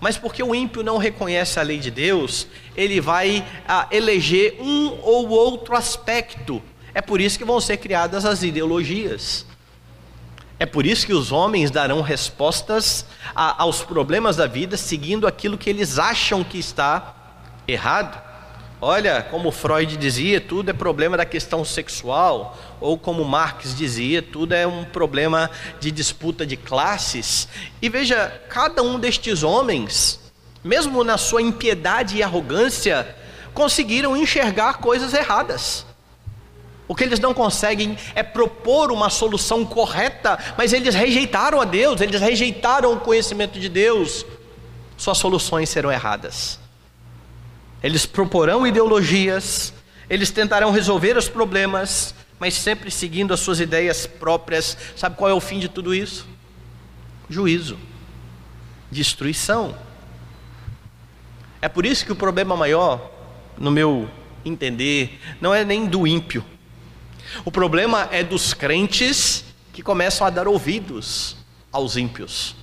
Mas 0.00 0.16
porque 0.16 0.42
o 0.42 0.54
ímpio 0.54 0.82
não 0.82 0.96
reconhece 0.96 1.60
a 1.60 1.62
lei 1.62 1.78
de 1.78 1.90
Deus, 1.90 2.46
ele 2.76 3.00
vai 3.00 3.44
ah, 3.68 3.86
eleger 3.90 4.56
um 4.60 4.98
ou 5.02 5.28
outro 5.28 5.76
aspecto. 5.76 6.62
É 6.94 7.00
por 7.00 7.20
isso 7.20 7.38
que 7.38 7.44
vão 7.44 7.60
ser 7.60 7.76
criadas 7.76 8.24
as 8.24 8.42
ideologias. 8.42 9.46
É 10.60 10.66
por 10.66 10.84
isso 10.84 11.06
que 11.06 11.14
os 11.14 11.32
homens 11.32 11.70
darão 11.70 12.02
respostas 12.02 13.06
a, 13.34 13.62
aos 13.62 13.82
problemas 13.82 14.36
da 14.36 14.46
vida 14.46 14.76
seguindo 14.76 15.26
aquilo 15.26 15.56
que 15.56 15.70
eles 15.70 15.98
acham 15.98 16.44
que 16.44 16.58
está 16.58 17.14
errado. 17.66 18.22
Olha, 18.78 19.22
como 19.22 19.50
Freud 19.50 19.96
dizia, 19.96 20.38
tudo 20.38 20.68
é 20.70 20.74
problema 20.74 21.16
da 21.16 21.24
questão 21.24 21.64
sexual, 21.64 22.58
ou 22.78 22.98
como 22.98 23.24
Marx 23.24 23.74
dizia, 23.74 24.20
tudo 24.20 24.52
é 24.52 24.66
um 24.66 24.84
problema 24.84 25.50
de 25.80 25.90
disputa 25.90 26.44
de 26.44 26.58
classes. 26.58 27.48
E 27.80 27.88
veja, 27.88 28.28
cada 28.50 28.82
um 28.82 28.98
destes 28.98 29.42
homens, 29.42 30.20
mesmo 30.62 31.02
na 31.02 31.16
sua 31.16 31.40
impiedade 31.40 32.18
e 32.18 32.22
arrogância, 32.22 33.16
conseguiram 33.54 34.14
enxergar 34.14 34.74
coisas 34.74 35.14
erradas. 35.14 35.86
O 36.90 36.94
que 36.96 37.04
eles 37.04 37.20
não 37.20 37.32
conseguem 37.32 37.96
é 38.16 38.22
propor 38.24 38.90
uma 38.90 39.08
solução 39.08 39.64
correta, 39.64 40.36
mas 40.58 40.72
eles 40.72 40.92
rejeitaram 40.92 41.60
a 41.60 41.64
Deus, 41.64 42.00
eles 42.00 42.20
rejeitaram 42.20 42.94
o 42.94 42.98
conhecimento 42.98 43.60
de 43.60 43.68
Deus. 43.68 44.26
Suas 44.96 45.16
soluções 45.16 45.68
serão 45.68 45.92
erradas. 45.92 46.58
Eles 47.80 48.06
proporão 48.06 48.66
ideologias, 48.66 49.72
eles 50.08 50.32
tentarão 50.32 50.72
resolver 50.72 51.16
os 51.16 51.28
problemas, 51.28 52.12
mas 52.40 52.54
sempre 52.54 52.90
seguindo 52.90 53.32
as 53.32 53.38
suas 53.38 53.60
ideias 53.60 54.04
próprias. 54.04 54.76
Sabe 54.96 55.14
qual 55.14 55.30
é 55.30 55.32
o 55.32 55.40
fim 55.40 55.60
de 55.60 55.68
tudo 55.68 55.94
isso? 55.94 56.26
Juízo, 57.28 57.78
destruição. 58.90 59.76
É 61.62 61.68
por 61.68 61.86
isso 61.86 62.04
que 62.04 62.10
o 62.10 62.16
problema 62.16 62.56
maior, 62.56 63.12
no 63.56 63.70
meu 63.70 64.10
entender, 64.44 65.20
não 65.40 65.54
é 65.54 65.64
nem 65.64 65.86
do 65.86 66.04
ímpio. 66.04 66.44
O 67.44 67.50
problema 67.50 68.08
é 68.10 68.22
dos 68.22 68.54
crentes 68.54 69.44
que 69.72 69.82
começam 69.82 70.26
a 70.26 70.30
dar 70.30 70.48
ouvidos 70.48 71.36
aos 71.72 71.96
ímpios. 71.96 72.54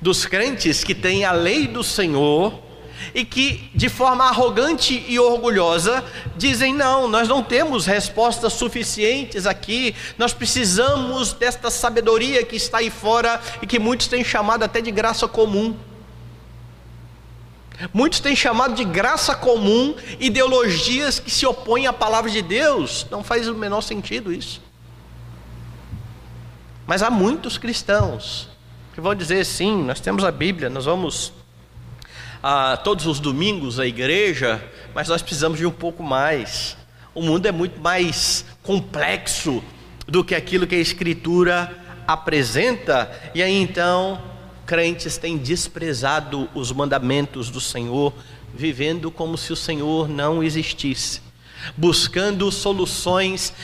Dos 0.00 0.26
crentes 0.26 0.84
que 0.84 0.94
têm 0.94 1.24
a 1.24 1.32
lei 1.32 1.66
do 1.66 1.82
Senhor 1.82 2.68
e 3.14 3.24
que, 3.24 3.70
de 3.74 3.88
forma 3.88 4.24
arrogante 4.24 5.04
e 5.08 5.18
orgulhosa, 5.18 6.04
dizem: 6.36 6.74
não, 6.74 7.08
nós 7.08 7.28
não 7.28 7.42
temos 7.42 7.86
respostas 7.86 8.52
suficientes 8.52 9.46
aqui, 9.46 9.94
nós 10.16 10.32
precisamos 10.32 11.32
desta 11.32 11.70
sabedoria 11.70 12.44
que 12.44 12.56
está 12.56 12.78
aí 12.78 12.90
fora 12.90 13.40
e 13.62 13.66
que 13.66 13.78
muitos 13.78 14.08
têm 14.08 14.24
chamado 14.24 14.62
até 14.62 14.80
de 14.80 14.90
graça 14.90 15.26
comum. 15.26 15.76
Muitos 17.92 18.20
têm 18.20 18.34
chamado 18.34 18.74
de 18.74 18.84
graça 18.84 19.34
comum 19.34 19.94
ideologias 20.18 21.18
que 21.18 21.30
se 21.30 21.46
opõem 21.46 21.86
à 21.86 21.92
palavra 21.92 22.30
de 22.30 22.42
Deus, 22.42 23.06
não 23.10 23.22
faz 23.22 23.48
o 23.48 23.54
menor 23.54 23.82
sentido 23.82 24.32
isso. 24.32 24.60
Mas 26.86 27.02
há 27.02 27.10
muitos 27.10 27.56
cristãos 27.56 28.48
que 28.94 29.00
vão 29.00 29.14
dizer 29.14 29.44
sim, 29.44 29.84
nós 29.84 30.00
temos 30.00 30.24
a 30.24 30.32
Bíblia, 30.32 30.68
nós 30.68 30.86
vamos 30.86 31.32
ah, 32.42 32.76
todos 32.82 33.06
os 33.06 33.20
domingos 33.20 33.78
à 33.78 33.86
igreja, 33.86 34.62
mas 34.94 35.08
nós 35.08 35.22
precisamos 35.22 35.58
de 35.58 35.66
um 35.66 35.70
pouco 35.70 36.02
mais. 36.02 36.76
O 37.14 37.22
mundo 37.22 37.46
é 37.46 37.52
muito 37.52 37.80
mais 37.80 38.44
complexo 38.62 39.62
do 40.06 40.24
que 40.24 40.34
aquilo 40.34 40.66
que 40.66 40.74
a 40.74 40.78
Escritura 40.78 41.70
apresenta, 42.06 43.10
e 43.34 43.42
aí 43.42 43.54
então 43.54 44.20
crentes 44.68 45.16
têm 45.16 45.38
desprezado 45.38 46.46
os 46.54 46.70
mandamentos 46.70 47.48
do 47.48 47.58
Senhor, 47.58 48.12
vivendo 48.54 49.10
como 49.10 49.38
se 49.38 49.50
o 49.50 49.56
Senhor 49.56 50.06
não 50.06 50.42
existisse, 50.42 51.22
buscando 51.74 52.52
soluções 52.52 53.54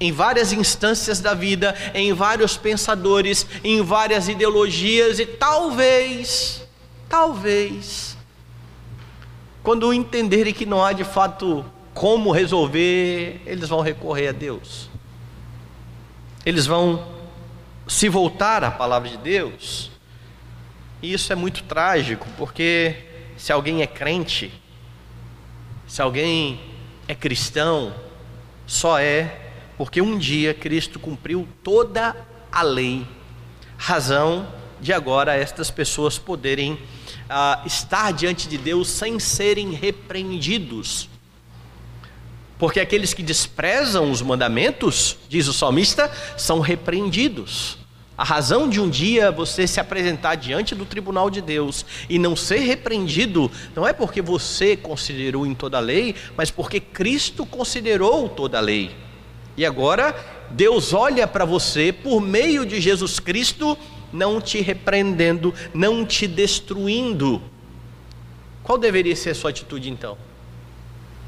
em 0.00 0.10
várias 0.10 0.54
instâncias 0.54 1.20
da 1.20 1.34
vida, 1.34 1.76
em 1.92 2.14
vários 2.14 2.56
pensadores, 2.56 3.46
em 3.62 3.82
várias 3.82 4.26
ideologias 4.26 5.18
e 5.18 5.26
talvez, 5.26 6.66
talvez 7.10 8.16
quando 9.62 9.92
entenderem 9.92 10.54
que 10.54 10.64
não 10.64 10.82
há 10.82 10.94
de 10.94 11.04
fato 11.04 11.62
como 11.92 12.32
resolver, 12.32 13.42
eles 13.44 13.68
vão 13.68 13.82
recorrer 13.82 14.28
a 14.28 14.32
Deus. 14.32 14.88
Eles 16.44 16.66
vão 16.66 17.06
se 17.86 18.08
voltar 18.08 18.64
à 18.64 18.70
palavra 18.70 19.10
de 19.10 19.18
Deus. 19.18 19.93
E 21.04 21.12
isso 21.12 21.30
é 21.30 21.36
muito 21.36 21.64
trágico, 21.64 22.26
porque 22.38 22.96
se 23.36 23.52
alguém 23.52 23.82
é 23.82 23.86
crente, 23.86 24.50
se 25.86 26.00
alguém 26.00 26.58
é 27.06 27.14
cristão, 27.14 27.94
só 28.66 28.98
é 28.98 29.52
porque 29.76 30.00
um 30.00 30.16
dia 30.16 30.54
Cristo 30.54 30.98
cumpriu 30.98 31.46
toda 31.62 32.16
a 32.50 32.62
lei, 32.62 33.06
razão 33.76 34.48
de 34.80 34.94
agora 34.94 35.36
estas 35.36 35.70
pessoas 35.70 36.16
poderem 36.16 36.72
uh, 36.72 37.66
estar 37.66 38.10
diante 38.10 38.48
de 38.48 38.56
Deus 38.56 38.88
sem 38.88 39.18
serem 39.18 39.72
repreendidos. 39.72 41.10
Porque 42.58 42.80
aqueles 42.80 43.12
que 43.12 43.22
desprezam 43.22 44.10
os 44.10 44.22
mandamentos, 44.22 45.18
diz 45.28 45.48
o 45.48 45.52
salmista, 45.52 46.10
são 46.38 46.60
repreendidos. 46.60 47.83
A 48.16 48.22
razão 48.22 48.68
de 48.68 48.80
um 48.80 48.88
dia 48.88 49.32
você 49.32 49.66
se 49.66 49.80
apresentar 49.80 50.36
diante 50.36 50.74
do 50.74 50.84
tribunal 50.84 51.28
de 51.28 51.40
Deus 51.40 51.84
e 52.08 52.16
não 52.16 52.36
ser 52.36 52.60
repreendido, 52.60 53.50
não 53.74 53.86
é 53.86 53.92
porque 53.92 54.22
você 54.22 54.76
considerou 54.76 55.44
em 55.44 55.54
toda 55.54 55.78
a 55.78 55.80
lei, 55.80 56.14
mas 56.36 56.50
porque 56.50 56.78
Cristo 56.78 57.44
considerou 57.44 58.28
toda 58.28 58.58
a 58.58 58.60
lei. 58.60 58.94
E 59.56 59.66
agora, 59.66 60.14
Deus 60.50 60.92
olha 60.92 61.26
para 61.26 61.44
você 61.44 61.92
por 61.92 62.20
meio 62.20 62.64
de 62.64 62.80
Jesus 62.80 63.18
Cristo 63.18 63.76
não 64.12 64.40
te 64.40 64.60
repreendendo, 64.60 65.52
não 65.74 66.06
te 66.06 66.28
destruindo. 66.28 67.42
Qual 68.62 68.78
deveria 68.78 69.16
ser 69.16 69.30
a 69.30 69.34
sua 69.34 69.50
atitude 69.50 69.90
então? 69.90 70.16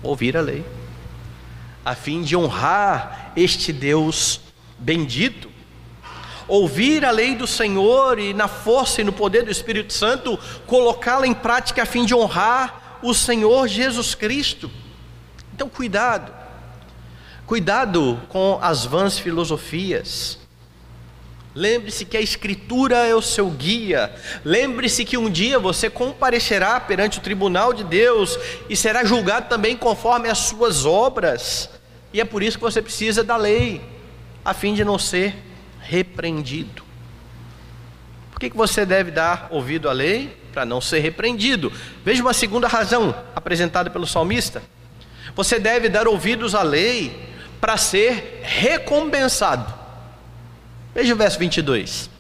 Ouvir 0.03 0.37
a 0.37 0.41
lei, 0.41 0.65
a 1.85 1.97
fim 1.97 2.23
de 2.23 2.37
honrar 2.37 3.33
este 3.37 3.73
Deus 3.73 4.41
bendito. 4.79 5.56
Ouvir 6.49 7.05
a 7.05 7.11
lei 7.11 7.35
do 7.35 7.47
Senhor 7.47 8.19
e, 8.19 8.33
na 8.33 8.49
força 8.49 9.01
e 9.01 9.05
no 9.05 9.13
poder 9.13 9.43
do 9.43 9.51
Espírito 9.51 9.93
Santo, 9.93 10.39
colocá-la 10.67 11.27
em 11.27 11.35
prática 11.35 11.83
a 11.83 11.87
fim 11.87 12.05
de 12.05 12.15
honrar 12.15 12.99
o 13.03 13.13
Senhor 13.13 13.67
Jesus 13.67 14.15
Cristo. 14.15 14.71
Então, 15.55 15.69
cuidado, 15.69 16.33
cuidado 17.47 18.21
com 18.29 18.59
as 18.63 18.85
vãs 18.85 19.19
filosofias 19.19 20.39
Lembre-se 21.57 22.05
que 22.05 22.19
a 22.19 22.21
Escritura 22.21 22.99
é 23.07 23.15
o 23.15 23.23
seu 23.23 23.49
guia. 23.49 24.15
Lembre-se 24.45 25.07
que 25.07 25.17
um 25.17 25.31
dia 25.31 25.59
você 25.59 25.89
comparecerá 25.89 26.79
perante 26.79 27.19
o 27.19 27.23
tribunal 27.23 27.73
de 27.73 27.83
Deus 27.83 28.39
e 28.69 28.77
será 28.77 29.07
julgado 29.07 29.49
também 29.49 29.75
conforme 29.75 30.29
as 30.29 30.37
suas 30.37 30.85
obras. 30.85 31.71
E 32.13 32.21
é 32.21 32.27
por 32.27 32.43
isso 32.43 32.59
que 32.59 32.63
você 32.63 32.83
precisa 32.83 33.25
da 33.25 33.39
lei, 33.39 33.81
a 34.45 34.53
fim 34.53 34.75
de 34.75 34.85
não 34.85 34.99
ser 34.99 35.35
repreendido. 35.89 36.83
Por 38.31 38.41
que, 38.41 38.51
que 38.51 38.57
você 38.57 38.85
deve 38.85 39.11
dar 39.11 39.49
ouvido 39.51 39.89
à 39.89 39.93
lei? 39.93 40.37
Para 40.53 40.65
não 40.65 40.81
ser 40.81 41.01
repreendido. 41.01 41.73
Veja 42.05 42.23
uma 42.23 42.35
segunda 42.35 42.69
razão 42.69 43.15
apresentada 43.35 43.89
pelo 43.89 44.07
salmista. 44.07 44.63
Você 45.35 45.59
deve 45.59 45.89
dar 45.89 46.07
ouvidos 46.07 46.55
à 46.55 46.63
lei 46.63 47.31
para 47.61 47.77
ser 47.77 48.43
recompensado. 48.43 49.73
Veja 50.95 51.15
o 51.15 51.17
verso 51.17 51.39
22. 51.39 52.11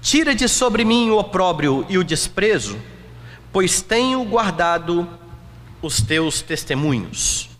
Tira 0.00 0.34
de 0.34 0.48
sobre 0.48 0.84
mim 0.84 1.08
o 1.08 1.18
opróbrio 1.18 1.86
e 1.88 1.96
o 1.96 2.04
desprezo, 2.04 2.78
pois 3.50 3.80
tenho 3.80 4.22
guardado 4.24 5.08
os 5.80 6.02
teus 6.02 6.42
testemunhos. 6.42 7.53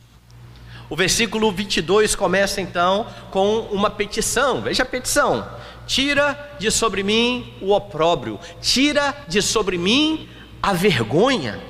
O 0.89 0.97
versículo 0.97 1.51
22 1.51 2.15
começa 2.15 2.61
então 2.61 3.07
com 3.31 3.61
uma 3.71 3.89
petição. 3.89 4.61
Veja 4.61 4.83
a 4.83 4.87
petição: 4.87 5.47
Tira 5.87 6.57
de 6.59 6.71
sobre 6.71 7.03
mim 7.03 7.55
o 7.61 7.73
opróbrio, 7.73 8.39
tira 8.61 9.15
de 9.27 9.41
sobre 9.41 9.79
mim 9.79 10.29
a 10.63 10.73
vergonha. 10.73 11.61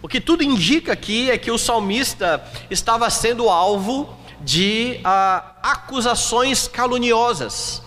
O 0.00 0.06
que 0.06 0.20
tudo 0.20 0.44
indica 0.44 0.92
aqui 0.92 1.28
é 1.28 1.36
que 1.36 1.50
o 1.50 1.58
salmista 1.58 2.42
estava 2.70 3.10
sendo 3.10 3.48
alvo 3.48 4.16
de 4.40 5.00
ah, 5.02 5.56
acusações 5.60 6.68
caluniosas. 6.68 7.82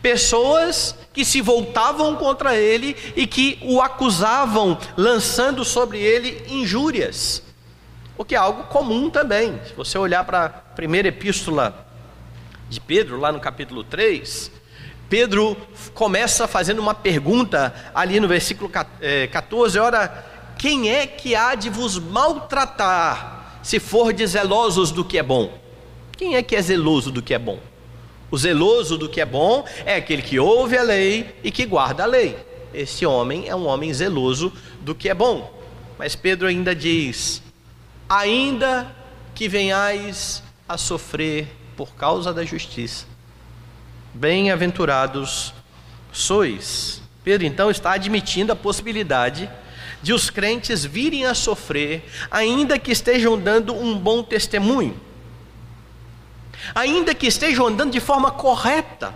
Pessoas 0.00 0.94
que 1.12 1.24
se 1.24 1.40
voltavam 1.40 2.16
contra 2.16 2.56
ele 2.56 2.96
e 3.14 3.26
que 3.26 3.58
o 3.62 3.80
acusavam, 3.80 4.78
lançando 4.96 5.64
sobre 5.64 5.98
ele 5.98 6.44
injúrias 6.48 7.42
o 8.20 8.24
que 8.24 8.34
é 8.34 8.38
algo 8.38 8.64
comum 8.64 9.08
também. 9.08 9.58
Se 9.66 9.72
você 9.72 9.96
olhar 9.96 10.22
para 10.24 10.44
a 10.44 10.48
primeira 10.50 11.08
epístola 11.08 11.86
de 12.68 12.78
Pedro, 12.78 13.18
lá 13.18 13.32
no 13.32 13.40
capítulo 13.40 13.82
3, 13.82 14.52
Pedro 15.08 15.56
começa 15.94 16.46
fazendo 16.46 16.80
uma 16.80 16.94
pergunta 16.94 17.74
ali 17.94 18.20
no 18.20 18.28
versículo 18.28 18.68
14: 18.68 19.78
eh, 19.78 19.80
Ora, 19.80 20.52
quem 20.58 20.90
é 20.90 21.06
que 21.06 21.34
há 21.34 21.54
de 21.54 21.70
vos 21.70 21.98
maltratar, 21.98 23.58
se 23.62 23.80
for 23.80 24.12
de 24.12 24.26
zelosos 24.26 24.90
do 24.90 25.02
que 25.02 25.16
é 25.16 25.22
bom? 25.22 25.58
Quem 26.14 26.36
é 26.36 26.42
que 26.42 26.54
é 26.54 26.60
zeloso 26.60 27.10
do 27.10 27.22
que 27.22 27.32
é 27.32 27.38
bom? 27.38 27.58
O 28.30 28.36
zeloso 28.36 28.98
do 28.98 29.08
que 29.08 29.22
é 29.22 29.24
bom 29.24 29.64
é 29.86 29.96
aquele 29.96 30.20
que 30.20 30.38
ouve 30.38 30.76
a 30.76 30.82
lei 30.82 31.36
e 31.42 31.50
que 31.50 31.64
guarda 31.64 32.02
a 32.02 32.06
lei. 32.06 32.36
Esse 32.74 33.06
homem 33.06 33.48
é 33.48 33.56
um 33.56 33.66
homem 33.66 33.90
zeloso 33.94 34.52
do 34.82 34.94
que 34.94 35.08
é 35.08 35.14
bom. 35.14 35.58
Mas 35.98 36.14
Pedro 36.14 36.48
ainda 36.48 36.74
diz: 36.74 37.42
ainda 38.10 38.92
que 39.36 39.46
venhais 39.46 40.42
a 40.68 40.76
sofrer 40.76 41.46
por 41.76 41.94
causa 41.94 42.34
da 42.34 42.44
justiça. 42.44 43.06
Bem-aventurados 44.12 45.54
sois. 46.12 47.00
Pedro 47.22 47.46
então 47.46 47.70
está 47.70 47.92
admitindo 47.92 48.52
a 48.52 48.56
possibilidade 48.56 49.48
de 50.02 50.12
os 50.12 50.28
crentes 50.28 50.84
virem 50.84 51.24
a 51.24 51.34
sofrer, 51.34 52.02
ainda 52.28 52.80
que 52.80 52.90
estejam 52.90 53.38
dando 53.38 53.74
um 53.74 53.96
bom 53.96 54.24
testemunho, 54.24 54.98
ainda 56.74 57.14
que 57.14 57.28
estejam 57.28 57.66
andando 57.66 57.92
de 57.92 58.00
forma 58.00 58.32
correta, 58.32 59.14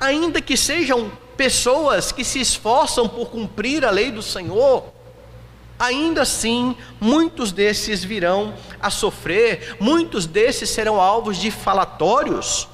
ainda 0.00 0.40
que 0.40 0.56
sejam 0.56 1.12
pessoas 1.36 2.10
que 2.10 2.24
se 2.24 2.40
esforçam 2.40 3.08
por 3.08 3.30
cumprir 3.30 3.84
a 3.84 3.90
lei 3.90 4.10
do 4.10 4.22
Senhor, 4.22 4.92
ainda 5.80 6.22
assim, 6.22 6.76
muitos 7.00 7.50
desses 7.50 8.04
virão 8.04 8.54
a 8.78 8.88
sofrer, 8.90 9.76
muitos 9.80 10.26
desses 10.26 10.68
serão 10.68 11.00
alvos 11.00 11.38
de 11.38 11.50
falatórios, 11.50 12.68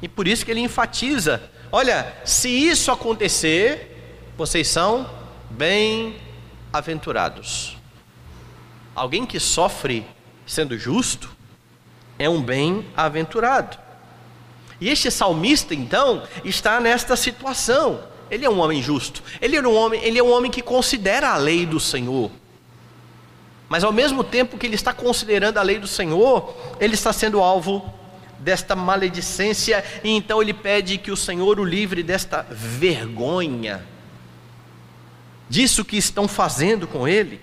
e 0.00 0.08
por 0.08 0.26
isso 0.26 0.42
que 0.44 0.50
ele 0.50 0.60
enfatiza: 0.60 1.42
olha, 1.70 2.12
se 2.24 2.48
isso 2.48 2.90
acontecer, 2.90 4.24
vocês 4.36 4.66
são 4.66 5.08
bem-aventurados. 5.50 7.76
Alguém 8.94 9.26
que 9.26 9.38
sofre 9.38 10.06
sendo 10.46 10.78
justo 10.78 11.30
é 12.18 12.26
um 12.28 12.42
bem-aventurado. 12.42 13.78
E 14.80 14.88
este 14.88 15.10
salmista, 15.10 15.74
então, 15.74 16.22
está 16.44 16.80
nesta 16.80 17.14
situação. 17.14 18.10
Ele 18.32 18.46
é 18.46 18.50
um 18.50 18.60
homem 18.60 18.82
justo. 18.82 19.22
Ele 19.42 19.56
é 19.56 19.60
um 19.60 19.76
homem, 19.76 20.02
ele 20.02 20.18
é 20.18 20.22
um 20.22 20.32
homem 20.32 20.50
que 20.50 20.62
considera 20.62 21.28
a 21.28 21.36
lei 21.36 21.66
do 21.66 21.78
Senhor. 21.78 22.30
Mas 23.68 23.84
ao 23.84 23.92
mesmo 23.92 24.24
tempo 24.24 24.56
que 24.56 24.64
ele 24.64 24.74
está 24.74 24.94
considerando 24.94 25.58
a 25.58 25.62
lei 25.62 25.78
do 25.78 25.86
Senhor, 25.86 26.56
ele 26.80 26.94
está 26.94 27.12
sendo 27.12 27.42
alvo 27.42 27.92
desta 28.38 28.74
maledicência 28.74 29.84
e 30.02 30.08
então 30.08 30.40
ele 30.40 30.54
pede 30.54 30.96
que 30.96 31.12
o 31.12 31.16
Senhor 31.16 31.60
o 31.60 31.64
livre 31.64 32.02
desta 32.02 32.40
vergonha. 32.50 33.84
Disso 35.46 35.84
que 35.84 35.98
estão 35.98 36.26
fazendo 36.26 36.86
com 36.86 37.06
ele. 37.06 37.38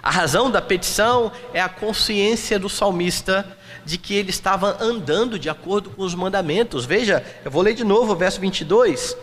A 0.00 0.10
razão 0.12 0.52
da 0.52 0.62
petição 0.62 1.32
é 1.52 1.60
a 1.60 1.68
consciência 1.68 2.60
do 2.60 2.68
salmista 2.68 3.58
de 3.84 3.98
que 3.98 4.14
ele 4.14 4.30
estava 4.30 4.80
andando 4.80 5.36
de 5.36 5.50
acordo 5.50 5.90
com 5.90 6.02
os 6.02 6.14
mandamentos. 6.14 6.84
Veja, 6.84 7.26
eu 7.44 7.50
vou 7.50 7.60
ler 7.60 7.74
de 7.74 7.82
novo 7.82 8.12
o 8.12 8.16
verso 8.16 8.40
22. 8.40 9.16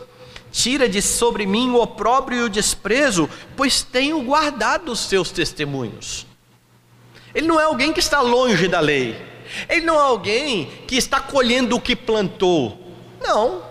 Tira 0.55 0.87
de 0.87 1.01
sobre 1.01 1.45
mim 1.45 1.71
o 1.71 1.81
opróbrio 1.81 2.39
e 2.39 2.43
o 2.43 2.49
desprezo, 2.49 3.29
pois 3.57 3.81
tenho 3.81 4.21
guardado 4.21 4.89
os 4.89 5.01
seus 5.01 5.29
testemunhos. 5.29 6.25
Ele 7.33 7.45
não 7.45 7.59
é 7.59 7.65
alguém 7.65 7.91
que 7.91 7.99
está 7.99 8.21
longe 8.21 8.69
da 8.69 8.79
lei. 8.79 9.21
Ele 9.67 9.85
não 9.85 9.95
é 9.95 10.01
alguém 10.01 10.67
que 10.87 10.95
está 10.95 11.19
colhendo 11.19 11.75
o 11.75 11.81
que 11.81 11.93
plantou. 11.93 12.79
Não. 13.21 13.63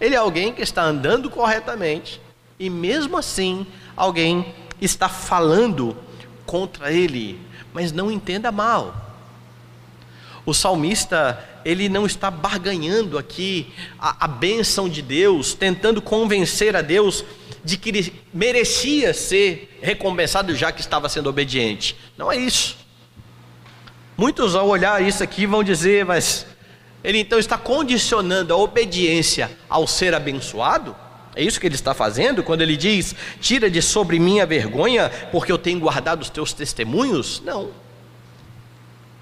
Ele 0.00 0.16
é 0.16 0.18
alguém 0.18 0.52
que 0.52 0.60
está 0.60 0.82
andando 0.82 1.30
corretamente 1.30 2.20
e 2.58 2.68
mesmo 2.68 3.16
assim 3.16 3.64
alguém 3.94 4.52
está 4.80 5.08
falando 5.08 5.96
contra 6.44 6.92
ele, 6.92 7.40
mas 7.72 7.92
não 7.92 8.10
entenda 8.10 8.50
mal. 8.50 8.92
O 10.44 10.52
salmista, 10.52 11.38
ele 11.64 11.88
não 11.88 12.06
está 12.06 12.30
barganhando 12.30 13.18
aqui 13.18 13.72
a, 13.98 14.24
a 14.24 14.28
bênção 14.28 14.88
de 14.88 15.02
Deus, 15.02 15.54
tentando 15.54 16.00
convencer 16.02 16.74
a 16.76 16.82
Deus 16.82 17.24
de 17.64 17.76
que 17.76 17.90
ele 17.90 18.12
merecia 18.32 19.14
ser 19.14 19.78
recompensado 19.80 20.54
já 20.54 20.72
que 20.72 20.80
estava 20.80 21.08
sendo 21.08 21.28
obediente. 21.28 21.96
Não 22.16 22.30
é 22.30 22.36
isso. 22.36 22.76
Muitos, 24.16 24.54
ao 24.54 24.68
olhar 24.68 25.02
isso 25.02 25.22
aqui, 25.22 25.46
vão 25.46 25.62
dizer, 25.62 26.04
mas 26.04 26.46
ele 27.02 27.18
então 27.18 27.38
está 27.38 27.56
condicionando 27.56 28.52
a 28.52 28.56
obediência 28.56 29.50
ao 29.68 29.86
ser 29.86 30.14
abençoado? 30.14 30.94
É 31.34 31.42
isso 31.42 31.58
que 31.58 31.66
ele 31.66 31.74
está 31.74 31.94
fazendo 31.94 32.42
quando 32.42 32.60
ele 32.60 32.76
diz: 32.76 33.14
Tira 33.40 33.70
de 33.70 33.80
sobre 33.80 34.18
mim 34.18 34.40
a 34.40 34.46
vergonha, 34.46 35.10
porque 35.30 35.50
eu 35.50 35.58
tenho 35.58 35.80
guardado 35.80 36.20
os 36.20 36.30
teus 36.30 36.52
testemunhos? 36.52 37.40
Não. 37.44 37.70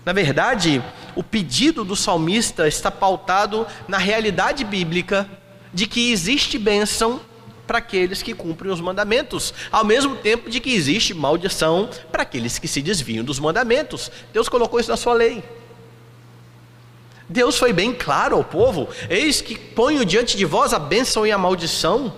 Na 0.04 0.12
verdade, 0.12 0.82
o 1.14 1.22
pedido 1.22 1.84
do 1.84 1.94
salmista 1.94 2.66
está 2.66 2.90
pautado 2.90 3.66
na 3.86 3.98
realidade 3.98 4.64
bíblica 4.64 5.28
de 5.72 5.86
que 5.86 6.10
existe 6.10 6.58
bênção 6.58 7.20
para 7.66 7.78
aqueles 7.78 8.20
que 8.20 8.34
cumprem 8.34 8.72
os 8.72 8.80
mandamentos, 8.80 9.54
ao 9.70 9.84
mesmo 9.84 10.16
tempo 10.16 10.50
de 10.50 10.58
que 10.58 10.74
existe 10.74 11.14
maldição 11.14 11.88
para 12.10 12.22
aqueles 12.22 12.58
que 12.58 12.66
se 12.66 12.82
desviam 12.82 13.24
dos 13.24 13.38
mandamentos. 13.38 14.10
Deus 14.32 14.48
colocou 14.48 14.80
isso 14.80 14.90
na 14.90 14.96
sua 14.96 15.14
lei. 15.14 15.44
Deus 17.28 17.56
foi 17.56 17.72
bem 17.72 17.92
claro 17.92 18.34
ao 18.34 18.42
povo: 18.42 18.88
eis 19.08 19.40
que 19.40 19.56
ponho 19.56 20.04
diante 20.04 20.36
de 20.36 20.44
vós 20.44 20.72
a 20.72 20.80
bênção 20.80 21.24
e 21.24 21.30
a 21.30 21.38
maldição. 21.38 22.12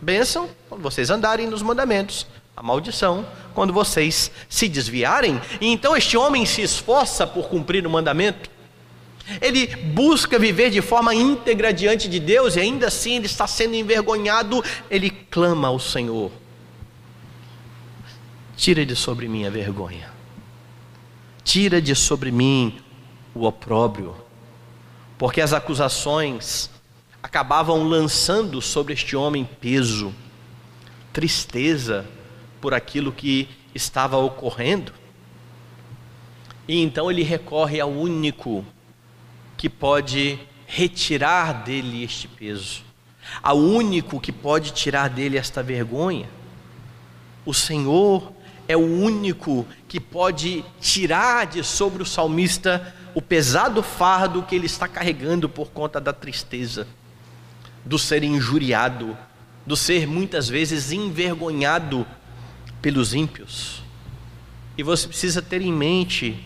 Bênção, 0.00 0.48
quando 0.68 0.80
vocês 0.80 1.10
andarem 1.10 1.48
nos 1.48 1.60
mandamentos, 1.60 2.24
a 2.58 2.62
maldição, 2.62 3.24
quando 3.54 3.72
vocês 3.72 4.32
se 4.48 4.68
desviarem. 4.68 5.40
E 5.60 5.68
então 5.68 5.96
este 5.96 6.16
homem 6.16 6.44
se 6.44 6.60
esforça 6.60 7.24
por 7.24 7.48
cumprir 7.48 7.86
o 7.86 7.90
mandamento. 7.90 8.50
Ele 9.40 9.66
busca 9.76 10.38
viver 10.38 10.70
de 10.70 10.82
forma 10.82 11.14
íntegra 11.14 11.72
diante 11.72 12.08
de 12.08 12.18
Deus 12.18 12.56
e 12.56 12.60
ainda 12.60 12.88
assim 12.88 13.16
ele 13.16 13.26
está 13.26 13.46
sendo 13.46 13.74
envergonhado. 13.74 14.64
Ele 14.90 15.08
clama 15.08 15.68
ao 15.68 15.78
Senhor: 15.78 16.32
Tira 18.56 18.84
de 18.84 18.96
sobre 18.96 19.28
mim 19.28 19.46
a 19.46 19.50
vergonha, 19.50 20.10
tira 21.44 21.80
de 21.80 21.94
sobre 21.94 22.32
mim 22.32 22.80
o 23.34 23.46
opróbrio, 23.46 24.16
porque 25.16 25.40
as 25.40 25.52
acusações 25.52 26.70
acabavam 27.22 27.84
lançando 27.84 28.60
sobre 28.60 28.94
este 28.94 29.14
homem 29.14 29.48
peso, 29.60 30.12
tristeza 31.12 32.04
por 32.60 32.74
aquilo 32.74 33.12
que 33.12 33.48
estava 33.74 34.16
ocorrendo. 34.16 34.92
E 36.66 36.82
então 36.82 37.10
ele 37.10 37.22
recorre 37.22 37.80
ao 37.80 37.90
único 37.90 38.64
que 39.56 39.68
pode 39.68 40.38
retirar 40.66 41.64
dele 41.64 42.04
este 42.04 42.28
peso, 42.28 42.82
ao 43.42 43.56
único 43.56 44.20
que 44.20 44.30
pode 44.30 44.72
tirar 44.72 45.08
dele 45.08 45.38
esta 45.38 45.62
vergonha. 45.62 46.28
O 47.46 47.54
Senhor 47.54 48.32
é 48.68 48.76
o 48.76 48.80
único 48.80 49.66
que 49.88 49.98
pode 49.98 50.62
tirar 50.78 51.46
de 51.46 51.64
sobre 51.64 52.02
o 52.02 52.06
salmista 52.06 52.94
o 53.14 53.22
pesado 53.22 53.82
fardo 53.82 54.42
que 54.42 54.54
ele 54.54 54.66
está 54.66 54.86
carregando 54.86 55.48
por 55.48 55.70
conta 55.70 55.98
da 55.98 56.12
tristeza, 56.12 56.86
do 57.84 57.98
ser 57.98 58.22
injuriado, 58.22 59.16
do 59.66 59.74
ser 59.74 60.06
muitas 60.06 60.48
vezes 60.48 60.92
envergonhado 60.92 62.06
pelos 62.80 63.14
ímpios. 63.14 63.82
E 64.76 64.82
você 64.82 65.08
precisa 65.08 65.42
ter 65.42 65.60
em 65.60 65.72
mente 65.72 66.42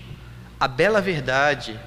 a 0.59 0.67
bela 0.67 1.01
verdade 1.01 1.79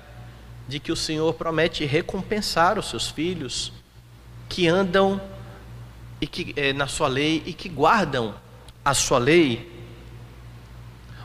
de 0.67 0.79
que 0.79 0.91
o 0.91 0.95
Senhor 0.95 1.33
promete 1.33 1.85
recompensar 1.85 2.77
os 2.77 2.89
seus 2.89 3.09
filhos 3.09 3.71
que 4.49 4.67
andam 4.67 5.21
e 6.19 6.27
que, 6.27 6.53
é, 6.55 6.73
na 6.73 6.87
sua 6.87 7.07
lei 7.07 7.43
e 7.45 7.53
que 7.53 7.69
guardam 7.69 8.35
a 8.83 8.93
sua 8.93 9.17
lei. 9.17 9.71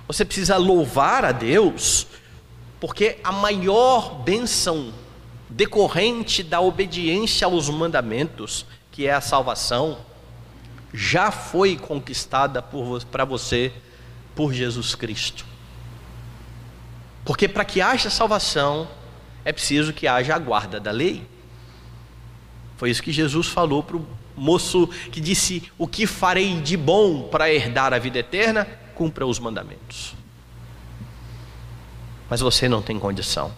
Você 0.07 0.25
precisa 0.25 0.57
louvar 0.57 1.25
a 1.25 1.33
Deus, 1.33 2.07
porque 2.81 3.19
a 3.23 3.31
maior 3.31 4.23
bênção 4.23 4.93
decorrente 5.49 6.43
da 6.43 6.61
obediência 6.61 7.47
aos 7.47 7.69
mandamentos, 7.69 8.65
que 8.91 9.07
é 9.07 9.13
a 9.13 9.21
salvação, 9.21 9.99
já 10.93 11.31
foi 11.31 11.77
conquistada 11.77 12.63
para 12.63 13.25
você 13.25 13.73
por 14.35 14.53
Jesus 14.53 14.95
Cristo. 14.95 15.45
Porque 17.25 17.47
para 17.47 17.65
que 17.65 17.81
haja 17.81 18.11
salvação, 18.11 18.89
é 19.45 19.53
preciso 19.53 19.93
que 19.93 20.07
haja 20.07 20.35
a 20.35 20.39
guarda 20.39 20.81
da 20.81 20.91
lei. 20.91 21.27
Foi 22.77 22.91
isso 22.91 23.03
que 23.03 23.13
Jesus 23.13 23.47
falou 23.47 23.83
para 23.83 23.97
o 23.97 24.07
moço 24.37 24.87
que 25.13 25.21
disse: 25.21 25.71
O 25.77 25.87
que 25.87 26.07
farei 26.07 26.61
de 26.61 26.77
bom 26.77 27.29
para 27.29 27.53
herdar 27.53 27.93
a 27.93 27.99
vida 27.99 28.19
eterna? 28.19 28.67
Cumpra 28.95 29.27
os 29.27 29.39
mandamentos. 29.39 30.15
Mas 32.29 32.41
você 32.41 32.69
não 32.69 32.81
tem 32.81 32.99
condição. 32.99 33.53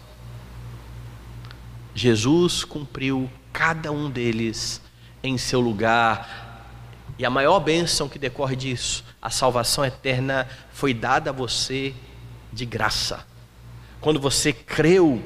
Jesus 1.95 2.63
cumpriu 2.63 3.29
cada 3.51 3.91
um 3.91 4.09
deles 4.09 4.81
em 5.23 5.37
seu 5.37 5.61
lugar. 5.61 6.52
E 7.17 7.25
a 7.25 7.29
maior 7.29 7.59
bênção 7.59 8.09
que 8.09 8.17
decorre 8.17 8.55
disso, 8.55 9.03
a 9.21 9.29
salvação 9.29 9.85
eterna, 9.85 10.47
foi 10.71 10.93
dada 10.93 11.29
a 11.29 11.33
você 11.33 11.93
de 12.51 12.65
graça. 12.65 13.25
Quando 14.01 14.19
você 14.19 14.51
creu 14.51 15.21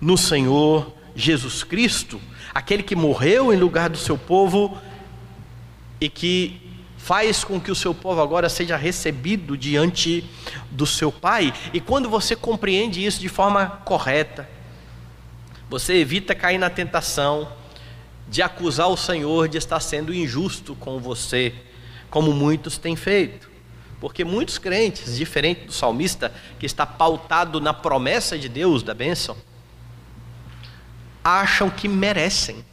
no 0.00 0.16
Senhor 0.16 0.92
Jesus 1.14 1.64
Cristo, 1.64 2.20
aquele 2.54 2.82
que 2.82 2.96
morreu 2.96 3.52
em 3.52 3.56
lugar 3.56 3.90
do 3.90 3.98
seu 3.98 4.16
povo 4.16 4.78
e 6.00 6.08
que 6.08 6.60
faz 6.96 7.42
com 7.42 7.60
que 7.60 7.70
o 7.70 7.74
seu 7.74 7.92
povo 7.92 8.20
agora 8.20 8.48
seja 8.48 8.76
recebido 8.76 9.56
diante 9.56 10.24
do 10.70 10.86
seu 10.86 11.10
Pai. 11.10 11.52
E 11.72 11.80
quando 11.80 12.08
você 12.08 12.36
compreende 12.36 13.04
isso 13.04 13.20
de 13.20 13.28
forma 13.28 13.66
correta, 13.84 14.48
você 15.68 15.94
evita 15.94 16.34
cair 16.34 16.58
na 16.58 16.70
tentação 16.70 17.48
de 18.32 18.40
acusar 18.40 18.88
o 18.88 18.96
Senhor 18.96 19.46
de 19.46 19.58
estar 19.58 19.78
sendo 19.78 20.12
injusto 20.12 20.74
com 20.74 20.98
você, 20.98 21.52
como 22.08 22.32
muitos 22.32 22.78
têm 22.78 22.96
feito. 22.96 23.50
Porque 24.00 24.24
muitos 24.24 24.56
crentes, 24.56 25.18
diferente 25.18 25.66
do 25.66 25.72
salmista, 25.72 26.32
que 26.58 26.64
está 26.64 26.86
pautado 26.86 27.60
na 27.60 27.74
promessa 27.74 28.38
de 28.38 28.48
Deus 28.48 28.82
da 28.82 28.94
bênção, 28.94 29.36
acham 31.22 31.68
que 31.68 31.86
merecem. 31.86 32.64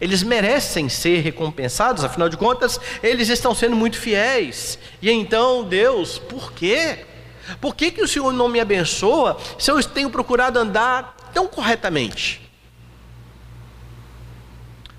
Eles 0.00 0.24
merecem 0.24 0.88
ser 0.88 1.20
recompensados, 1.20 2.02
afinal 2.02 2.28
de 2.28 2.36
contas, 2.36 2.80
eles 3.04 3.28
estão 3.28 3.54
sendo 3.54 3.76
muito 3.76 4.00
fiéis. 4.00 4.80
E 5.00 5.08
então, 5.08 5.62
Deus, 5.62 6.18
por 6.18 6.52
quê? 6.52 7.06
Por 7.60 7.76
que, 7.76 7.92
que 7.92 8.02
o 8.02 8.08
Senhor 8.08 8.32
não 8.32 8.48
me 8.48 8.58
abençoa 8.58 9.38
se 9.56 9.70
eu 9.70 9.80
tenho 9.84 10.10
procurado 10.10 10.58
andar 10.58 11.30
tão 11.32 11.46
corretamente? 11.46 12.45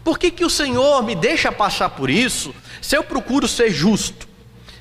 Por 0.08 0.17
que, 0.17 0.32
que 0.32 0.46
o 0.46 0.50
Senhor 0.50 1.04
me 1.04 1.13
deixa 1.13 1.52
passar 1.52 1.89
por 1.89 2.10
isso 2.10 2.56
se 2.82 2.96
eu 2.96 3.04
procuro 3.04 3.46
ser 3.46 3.70
justo? 3.72 4.26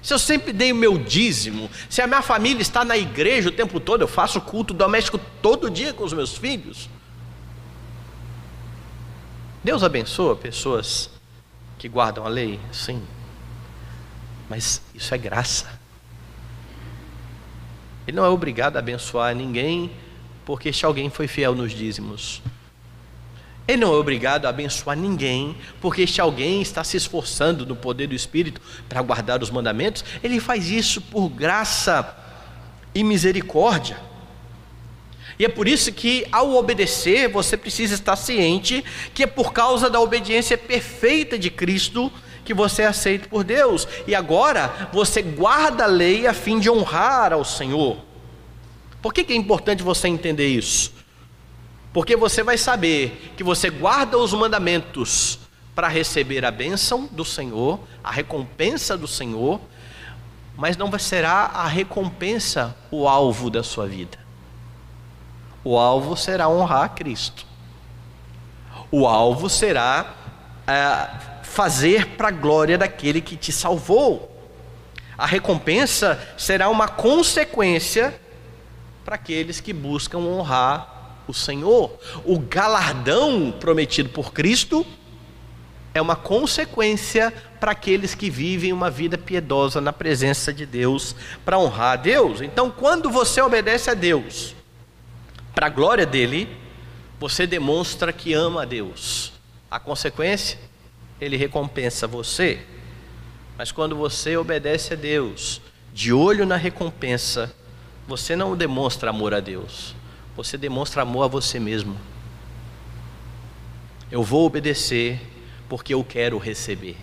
Se 0.01 0.15
eu 0.15 0.21
sempre 0.21 0.53
dei 0.53 0.71
o 0.71 0.77
meu 0.77 0.97
dízimo, 0.97 1.69
se 1.91 2.01
a 2.01 2.07
minha 2.07 2.23
família 2.23 2.63
está 2.63 2.85
na 2.85 2.97
igreja 2.97 3.49
o 3.49 3.53
tempo 3.53 3.81
todo, 3.81 4.03
eu 4.03 4.07
faço 4.07 4.41
culto 4.41 4.73
doméstico 4.73 5.19
todo 5.43 5.69
dia 5.69 5.93
com 5.93 6.05
os 6.05 6.13
meus 6.13 6.37
filhos. 6.37 6.89
Deus 9.65 9.83
abençoa 9.83 10.37
pessoas 10.37 11.11
que 11.77 11.89
guardam 11.89 12.25
a 12.25 12.29
lei? 12.29 12.61
Sim. 12.71 13.03
Mas 14.49 14.81
isso 14.95 15.13
é 15.13 15.19
graça. 15.19 15.67
Ele 18.07 18.17
não 18.17 18.25
é 18.25 18.29
obrigado 18.29 18.77
a 18.77 18.79
abençoar 18.79 19.35
ninguém 19.35 19.91
porque 20.45 20.69
este 20.69 20.87
alguém 20.87 21.11
foi 21.11 21.27
fiel 21.27 21.53
nos 21.53 21.73
dízimos. 21.73 22.41
Ele 23.67 23.79
não 23.79 23.93
é 23.93 23.97
obrigado 23.97 24.47
a 24.47 24.51
abençoar 24.51 24.97
ninguém, 24.97 25.57
porque 25.81 26.03
este 26.03 26.21
alguém 26.21 26.63
está 26.63 26.85
se 26.85 26.97
esforçando 26.97 27.67
no 27.67 27.75
poder 27.75 28.07
do 28.07 28.15
Espírito 28.15 28.61
para 28.89 29.03
guardar 29.03 29.43
os 29.43 29.51
mandamentos. 29.51 30.05
Ele 30.23 30.39
faz 30.39 30.71
isso 30.71 31.01
por 31.01 31.29
graça 31.29 32.17
e 32.95 33.03
misericórdia. 33.03 33.99
E 35.39 35.45
é 35.45 35.49
por 35.49 35.69
isso 35.69 35.93
que, 35.93 36.27
ao 36.33 36.55
obedecer, 36.55 37.29
você 37.29 37.57
precisa 37.57 37.95
estar 37.95 38.17
ciente 38.17 38.85
que 39.13 39.25
é 39.25 39.27
por 39.27 39.53
causa 39.53 39.91
da 39.91 40.01
obediência 40.01 40.57
perfeita 40.57 41.39
de 41.39 41.51
Cristo 41.51 42.11
que 42.45 42.55
você 42.55 42.83
é 42.83 42.87
aceito 42.87 43.29
por 43.29 43.43
Deus. 43.43 43.87
E 44.07 44.15
agora 44.15 44.89
você 44.93 45.21
guarda 45.21 45.85
a 45.85 45.89
lei 45.89 46.27
a 46.27 46.33
fim 46.33 46.61
de 46.61 46.71
honrar 46.71 47.33
ao 47.33 47.45
Senhor. 47.45 47.99
Por 49.03 49.13
que, 49.13 49.25
que 49.25 49.33
é 49.33 49.37
importante 49.37 49.83
você 49.83 50.09
entender 50.09 50.47
isso? 50.47 50.93
Porque 51.97 52.15
você 52.15 52.43
vai 52.43 52.59
saber 52.59 53.33
que 53.39 53.43
você 53.43 53.71
guarda 53.71 54.19
os 54.19 54.35
mandamentos 54.35 55.39
para 55.75 55.89
receber 55.89 56.45
a 56.45 56.51
bênção 56.51 57.09
do 57.11 57.25
Senhor, 57.25 57.81
a 58.05 58.11
recompensa 58.11 58.99
do 58.99 59.09
Senhor, 59.09 59.59
mas 60.55 60.77
não 60.77 60.93
será 60.99 61.47
a 61.55 61.67
recompensa 61.67 62.77
o 62.91 63.09
alvo 63.09 63.49
da 63.49 63.63
sua 63.63 63.87
vida. 63.87 64.19
O 65.65 65.79
alvo 65.79 66.19
será 66.19 66.51
honrar 66.51 66.83
a 66.83 66.89
Cristo. 66.91 67.47
O 68.91 69.07
alvo 69.07 69.49
será 69.49 70.17
é, 70.67 71.45
fazer 71.45 72.09
para 72.09 72.29
a 72.29 72.31
glória 72.31 72.77
daquele 72.77 73.23
que 73.23 73.39
te 73.39 73.51
salvou. 73.51 74.31
A 75.17 75.25
recompensa 75.25 76.23
será 76.37 76.69
uma 76.69 76.89
consequência 76.89 78.21
para 79.03 79.15
aqueles 79.15 79.61
que 79.61 79.73
buscam 79.73 80.19
honrar 80.19 80.96
o 81.27 81.35
Senhor. 81.35 81.99
O 82.25 82.39
galardão 82.39 83.53
prometido 83.53 84.09
por 84.09 84.33
Cristo 84.33 84.87
é 85.95 86.01
uma 86.01 86.15
consequência 86.15 87.33
para 87.59 87.73
aqueles 87.73 88.15
que 88.15 88.29
vivem 88.29 88.73
uma 88.73 88.91
vida 88.91 89.17
piedosa 89.17 89.81
na 89.81 89.93
presença 89.93 90.53
de 90.53 90.67
Deus, 90.67 91.17
para 91.45 91.59
honrar 91.59 91.93
a 91.93 91.97
Deus. 91.97 92.43
Então, 92.43 92.71
quando 92.71 93.11
você 93.11 93.41
obedece 93.41 93.91
a 93.91 93.95
Deus, 93.95 94.55
para 95.55 95.69
a 95.69 95.71
glória 95.71 96.05
dele, 96.05 96.55
você 97.19 97.47
demonstra 97.47 98.13
que 98.13 98.35
ama 98.35 98.63
a 98.63 98.67
Deus. 98.67 99.33
A 99.71 99.81
consequência, 99.81 100.59
ele 101.19 101.37
recompensa 101.37 102.07
você. 102.07 102.61
Mas 103.57 103.73
quando 103.73 103.97
você 103.97 104.37
obedece 104.37 104.93
a 104.93 104.97
Deus, 104.97 105.63
de 105.95 106.13
olho 106.13 106.45
na 106.45 106.57
recompensa, 106.57 107.55
você 108.07 108.37
não 108.37 108.55
demonstra 108.55 109.09
amor 109.09 109.33
a 109.33 109.41
Deus, 109.41 109.96
você 110.37 110.59
demonstra 110.59 111.03
amor 111.03 111.25
a 111.25 111.29
você 111.29 111.59
mesmo. 111.59 111.97
Eu 114.11 114.23
vou 114.23 114.47
obedecer 114.47 115.21
porque 115.69 115.95
eu 115.95 116.05
quero 116.05 116.39
receber. 116.39 116.97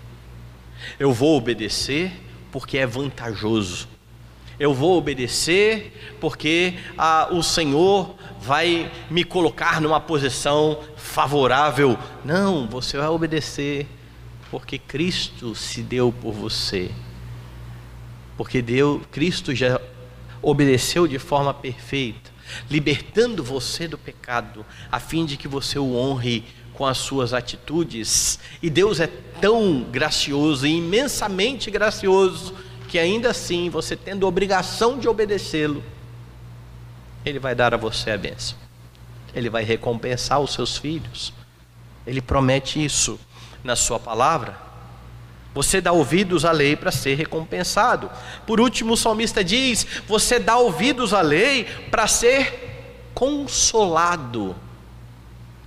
Eu 0.99 1.11
vou 1.11 1.37
obedecer 1.37 2.11
porque 2.51 2.77
é 2.77 2.85
vantajoso. 2.85 3.87
Eu 4.59 4.73
vou 4.73 4.97
obedecer 4.97 6.15
porque 6.21 6.75
ah, 6.97 7.27
o 7.31 7.41
Senhor 7.41 8.15
vai 8.39 8.91
me 9.09 9.23
colocar 9.23 9.81
numa 9.81 9.99
posição 9.99 10.79
favorável. 10.95 11.97
Não, 12.23 12.67
você 12.67 12.97
vai 12.97 13.07
obedecer 13.07 13.87
porque 14.51 14.77
Cristo 14.77 15.55
se 15.55 15.81
deu 15.81 16.11
por 16.11 16.33
você. 16.33 16.91
Porque 18.37 18.61
Deus, 18.61 19.01
Cristo 19.11 19.55
já 19.55 19.81
obedeceu 20.41 21.07
de 21.07 21.17
forma 21.17 21.53
perfeita, 21.53 22.32
libertando 22.69 23.43
você 23.43 23.87
do 23.87 23.97
pecado, 23.97 24.65
a 24.91 24.99
fim 24.99 25.25
de 25.25 25.37
que 25.37 25.47
você 25.47 25.79
o 25.79 25.95
honre 25.95 26.43
com 26.73 26.85
as 26.85 26.97
suas 26.97 27.33
atitudes. 27.33 28.39
E 28.61 28.69
Deus 28.69 28.99
é 28.99 29.07
tão 29.39 29.83
gracioso 29.83 30.65
e 30.65 30.77
imensamente 30.77 31.69
gracioso 31.69 32.53
que 32.87 32.99
ainda 32.99 33.31
assim, 33.31 33.69
você 33.69 33.95
tendo 33.95 34.25
a 34.25 34.29
obrigação 34.29 34.99
de 34.99 35.07
obedecê-lo, 35.07 35.83
ele 37.25 37.39
vai 37.39 37.55
dar 37.55 37.73
a 37.73 37.77
você 37.77 38.11
a 38.11 38.17
bênção. 38.17 38.57
Ele 39.33 39.49
vai 39.49 39.63
recompensar 39.63 40.39
os 40.39 40.53
seus 40.53 40.77
filhos. 40.77 41.33
Ele 42.05 42.21
promete 42.21 42.83
isso 42.83 43.19
na 43.63 43.75
sua 43.75 43.99
palavra. 43.99 44.57
Você 45.53 45.79
dá 45.79 45.91
ouvidos 45.91 46.45
à 46.45 46.51
lei 46.51 46.75
para 46.75 46.91
ser 46.91 47.15
recompensado. 47.15 48.09
Por 48.45 48.59
último, 48.59 48.93
o 48.93 48.97
salmista 48.97 49.43
diz: 49.43 49.85
Você 50.07 50.39
dá 50.39 50.57
ouvidos 50.57 51.13
à 51.13 51.21
lei 51.21 51.65
para 51.91 52.07
ser 52.07 53.11
consolado. 53.13 54.55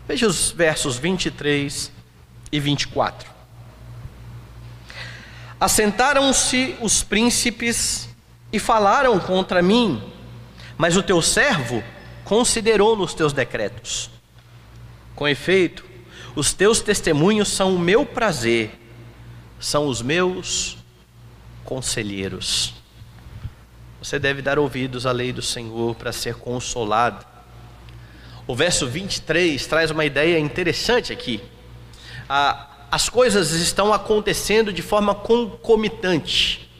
Veja 0.09 0.27
os 0.27 0.51
versos 0.51 0.99
23 0.99 1.92
e 2.51 2.61
24. 2.61 3.31
Assentaram-se 5.59 6.77
os 6.81 7.03
príncipes 7.03 8.09
e 8.53 8.59
falaram 8.59 9.18
contra 9.18 9.62
mim, 9.62 10.03
mas 10.77 10.96
o 10.96 11.03
teu 11.03 11.22
servo 11.22 11.83
considerou 12.25 12.96
nos 12.96 13.14
teus 13.14 13.33
decretos. 13.33 14.11
Com 15.14 15.27
efeito, 15.27 15.85
os 16.35 16.53
teus 16.53 16.81
testemunhos 16.81 17.49
são 17.49 17.75
o 17.75 17.79
meu 17.79 18.05
prazer 18.05 18.86
são 19.59 19.87
os 19.87 20.03
meus 20.03 20.77
conselheiros. 21.64 22.75
você 24.01 24.19
deve 24.19 24.40
dar 24.40 24.59
ouvidos 24.59 25.05
à 25.05 25.12
lei 25.12 25.33
do 25.33 25.42
Senhor 25.42 25.95
para 25.97 26.12
ser 26.12 26.37
consolado. 26.37 27.27
O 28.47 28.55
verso 28.55 28.87
23 28.87 29.66
traz 29.66 29.90
uma 29.90 30.05
ideia 30.05 30.38
interessante 30.38 31.12
aqui. 31.12 31.42
As 32.90 33.09
coisas 33.09 33.51
estão 33.51 33.92
acontecendo 33.92 34.73
de 34.73 34.83
forma 34.83 35.14
concomitante. 35.14 36.71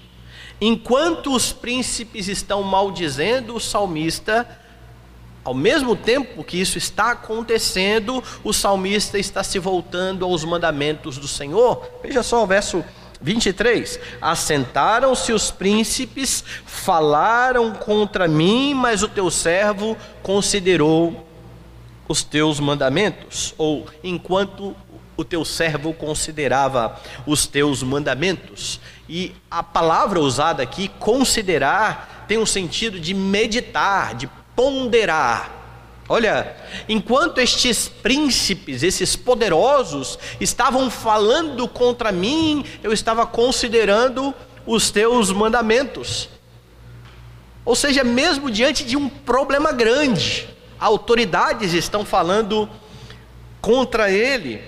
Enquanto 0.60 1.34
os 1.34 1.52
príncipes 1.52 2.28
estão 2.28 2.62
maldizendo 2.62 3.56
o 3.56 3.60
salmista, 3.60 4.48
ao 5.46 5.54
mesmo 5.54 5.94
tempo 5.94 6.42
que 6.42 6.61
isso 6.61 6.76
está 6.76 7.12
acontecendo, 7.12 8.20
o 8.42 8.52
salmista 8.52 9.16
está 9.16 9.44
se 9.44 9.61
voltando 9.61 10.24
aos 10.24 10.42
mandamentos 10.42 11.18
do 11.18 11.28
Senhor. 11.28 11.88
Veja 12.02 12.20
só 12.24 12.42
o 12.42 12.46
verso 12.48 12.85
23: 13.20 14.00
Assentaram-se 14.20 15.32
os 15.32 15.52
príncipes, 15.52 16.42
falaram 16.64 17.72
contra 17.74 18.26
mim, 18.26 18.74
mas 18.74 19.04
o 19.04 19.09
teu 19.09 19.30
servo 19.30 19.96
considerou 20.20 21.24
os 22.09 22.24
teus 22.24 22.59
mandamentos. 22.59 23.54
Ou 23.56 23.87
enquanto 24.02 24.74
o 25.16 25.24
teu 25.24 25.44
servo 25.44 25.94
considerava 25.94 27.00
os 27.24 27.46
teus 27.46 27.85
mandamentos. 27.85 28.80
E 29.09 29.32
a 29.48 29.62
palavra 29.62 30.18
usada 30.18 30.64
aqui, 30.64 30.88
considerar, 30.98 32.24
tem 32.26 32.37
um 32.37 32.44
sentido 32.44 32.98
de 32.98 33.14
meditar, 33.14 34.16
de 34.16 34.28
ponderar. 34.56 35.52
Olha, 36.08 36.56
enquanto 36.88 37.38
estes 37.38 37.88
príncipes, 37.88 38.82
esses 38.82 39.14
poderosos, 39.14 40.18
estavam 40.40 40.88
falando 40.88 41.68
contra 41.68 42.10
mim, 42.10 42.64
eu 42.82 42.92
estava 42.92 43.26
considerando 43.26 44.34
os 44.64 44.90
teus 44.90 45.30
mandamentos. 45.30 46.28
Ou 47.64 47.74
seja, 47.74 48.04
mesmo 48.04 48.50
diante 48.50 48.84
de 48.84 48.96
um 48.96 49.08
problema 49.08 49.72
grande, 49.72 50.48
autoridades 50.78 51.72
estão 51.72 52.04
falando 52.04 52.68
contra 53.60 54.08
ele, 54.08 54.62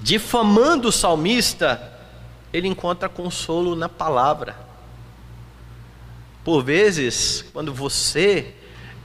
difamando 0.00 0.88
o 0.88 0.92
salmista, 0.92 1.92
ele 2.52 2.66
encontra 2.66 3.08
consolo 3.08 3.76
na 3.76 3.88
palavra. 3.88 4.56
Por 6.42 6.64
vezes, 6.64 7.44
quando 7.52 7.72
você 7.72 8.54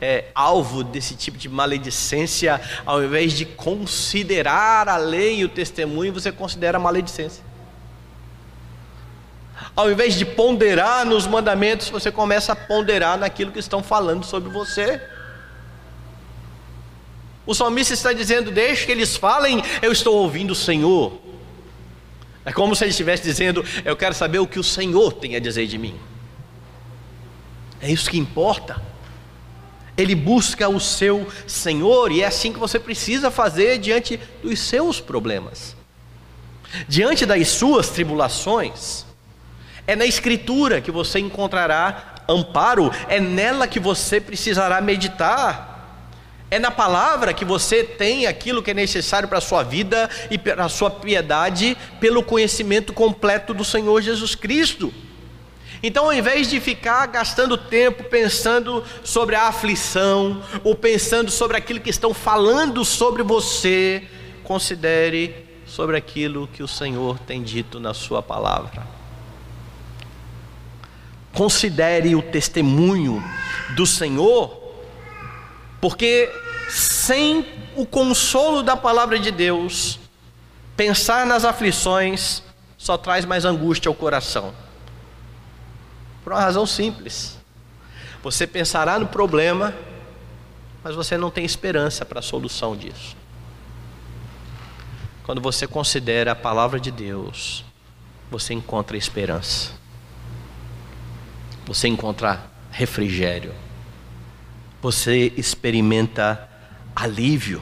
é, 0.03 0.25
alvo 0.35 0.83
desse 0.83 1.15
tipo 1.15 1.37
de 1.37 1.47
maledicência, 1.47 2.59
ao 2.85 3.01
invés 3.01 3.31
de 3.31 3.45
considerar 3.45 4.89
a 4.89 4.97
lei 4.97 5.37
e 5.39 5.45
o 5.45 5.49
testemunho, 5.49 6.11
você 6.11 6.29
considera 6.29 6.77
a 6.77 6.81
maledicência. 6.81 7.41
Ao 9.73 9.89
invés 9.89 10.15
de 10.15 10.25
ponderar 10.25 11.05
nos 11.05 11.25
mandamentos, 11.25 11.87
você 11.87 12.11
começa 12.11 12.51
a 12.51 12.55
ponderar 12.55 13.17
naquilo 13.17 13.53
que 13.53 13.59
estão 13.59 13.81
falando 13.81 14.25
sobre 14.25 14.49
você. 14.51 15.01
O 17.45 17.55
salmista 17.55 17.93
está 17.93 18.11
dizendo: 18.11 18.51
Deixe 18.51 18.85
que 18.85 18.91
eles 18.91 19.15
falem, 19.15 19.63
eu 19.81 19.93
estou 19.93 20.17
ouvindo 20.17 20.51
o 20.51 20.55
Senhor. 20.55 21.17
É 22.43 22.51
como 22.51 22.75
se 22.75 22.83
ele 22.83 22.91
estivesse 22.91 23.23
dizendo: 23.23 23.63
Eu 23.85 23.95
quero 23.95 24.13
saber 24.13 24.39
o 24.39 24.47
que 24.47 24.59
o 24.59 24.63
Senhor 24.63 25.13
tem 25.13 25.37
a 25.37 25.39
dizer 25.39 25.65
de 25.65 25.77
mim. 25.77 25.97
É 27.79 27.89
isso 27.89 28.09
que 28.09 28.17
importa. 28.17 28.92
Ele 29.97 30.15
busca 30.15 30.67
o 30.67 30.79
seu 30.79 31.27
Senhor 31.45 32.12
e 32.12 32.21
é 32.21 32.25
assim 32.25 32.51
que 32.51 32.60
você 32.60 32.79
precisa 32.79 33.29
fazer 33.29 33.77
diante 33.77 34.19
dos 34.41 34.60
seus 34.60 34.99
problemas, 34.99 35.75
diante 36.88 37.25
das 37.25 37.47
suas 37.49 37.89
tribulações. 37.89 39.06
É 39.86 39.95
na 39.95 40.06
Escritura 40.06 40.82
que 40.82 40.91
você 40.91 41.19
encontrará 41.19 42.23
amparo, 42.27 42.91
é 43.08 43.19
nela 43.19 43.67
que 43.67 43.79
você 43.79 44.19
precisará 44.19 44.82
meditar. 44.82 45.71
É 46.49 46.60
na 46.60 46.69
palavra 46.69 47.34
que 47.34 47.43
você 47.43 47.84
tem 47.84 48.27
aquilo 48.27 48.62
que 48.62 48.71
é 48.71 48.75
necessário 48.75 49.27
para 49.27 49.39
a 49.39 49.41
sua 49.41 49.63
vida 49.63 50.10
e 50.29 50.38
para 50.38 50.65
a 50.65 50.69
sua 50.69 50.89
piedade, 50.91 51.75
pelo 51.99 52.21
conhecimento 52.21 52.93
completo 52.93 53.53
do 53.53 53.65
Senhor 53.65 54.01
Jesus 54.01 54.36
Cristo. 54.36 54.93
Então, 55.86 56.06
ao 56.06 56.13
invés 56.13 56.50
de 56.50 56.62
ficar 56.62 57.06
gastando 57.08 57.58
tempo 57.58 58.06
pensando 58.06 58.82
sobre 59.04 59.36
a 59.36 59.50
aflição, 59.50 60.41
ou 60.63 60.74
pensando 60.74 61.30
sobre 61.30 61.58
aquilo 61.58 61.82
que 61.82 61.89
estão 61.89 62.13
falando 62.13 62.86
sobre 62.86 63.22
você, 63.22 64.08
considere 64.46 65.46
sobre 65.65 65.98
aquilo 65.98 66.48
que 66.48 66.63
o 66.63 66.67
Senhor 66.69 67.19
tem 67.19 67.43
dito 67.43 67.82
na 67.82 67.93
Sua 67.93 68.24
palavra. 68.24 68.88
Considere 71.34 72.15
o 72.15 72.22
testemunho 72.22 73.22
do 73.76 73.86
Senhor, 73.86 74.58
porque 75.82 76.32
sem 76.69 77.46
o 77.76 77.86
consolo 77.86 78.63
da 78.63 78.78
palavra 78.78 79.19
de 79.19 79.32
Deus, 79.32 80.00
pensar 80.78 81.26
nas 81.26 81.43
aflições 81.43 82.41
só 82.78 82.98
traz 82.98 83.26
mais 83.26 83.43
angústia 83.43 83.89
ao 83.89 83.96
coração. 83.96 84.62
Por 86.23 86.33
uma 86.33 86.41
razão 86.41 86.65
simples. 86.65 87.38
Você 88.23 88.47
pensará 88.47 88.97
no 88.97 89.07
problema, 89.07 89.73
mas 90.83 90.95
você 90.95 91.17
não 91.17 91.29
tem 91.29 91.43
esperança 91.43 92.05
para 92.05 92.19
a 92.19 92.23
solução 92.23 92.75
disso. 92.75 93.15
Quando 95.23 95.41
você 95.41 95.67
considera 95.67 96.31
a 96.31 96.36
palavra 96.36 96.79
de 96.79 96.91
Deus, 96.91 97.63
você 98.31 98.53
encontra 98.53 98.97
esperança. 98.97 99.71
Você 101.65 101.88
encontra 101.88 102.45
refrigério. 102.71 103.53
Você 104.81 105.31
experimenta 105.38 106.49
alívio. 106.95 107.62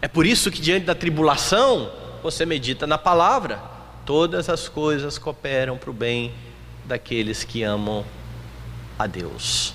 É 0.00 0.08
por 0.08 0.26
isso 0.26 0.50
que 0.50 0.60
diante 0.60 0.86
da 0.86 0.94
tribulação, 0.94 1.90
você 2.22 2.44
medita 2.44 2.86
na 2.86 2.98
palavra. 2.98 3.60
Todas 4.04 4.48
as 4.48 4.68
coisas 4.68 5.18
cooperam 5.18 5.76
para 5.76 5.90
o 5.90 5.92
bem 5.92 6.32
daqueles 6.86 7.44
que 7.44 7.62
amam 7.62 8.04
a 8.98 9.06
Deus, 9.06 9.74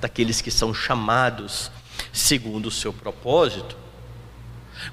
daqueles 0.00 0.40
que 0.40 0.50
são 0.50 0.72
chamados 0.72 1.70
segundo 2.12 2.66
o 2.66 2.70
seu 2.70 2.92
propósito. 2.92 3.76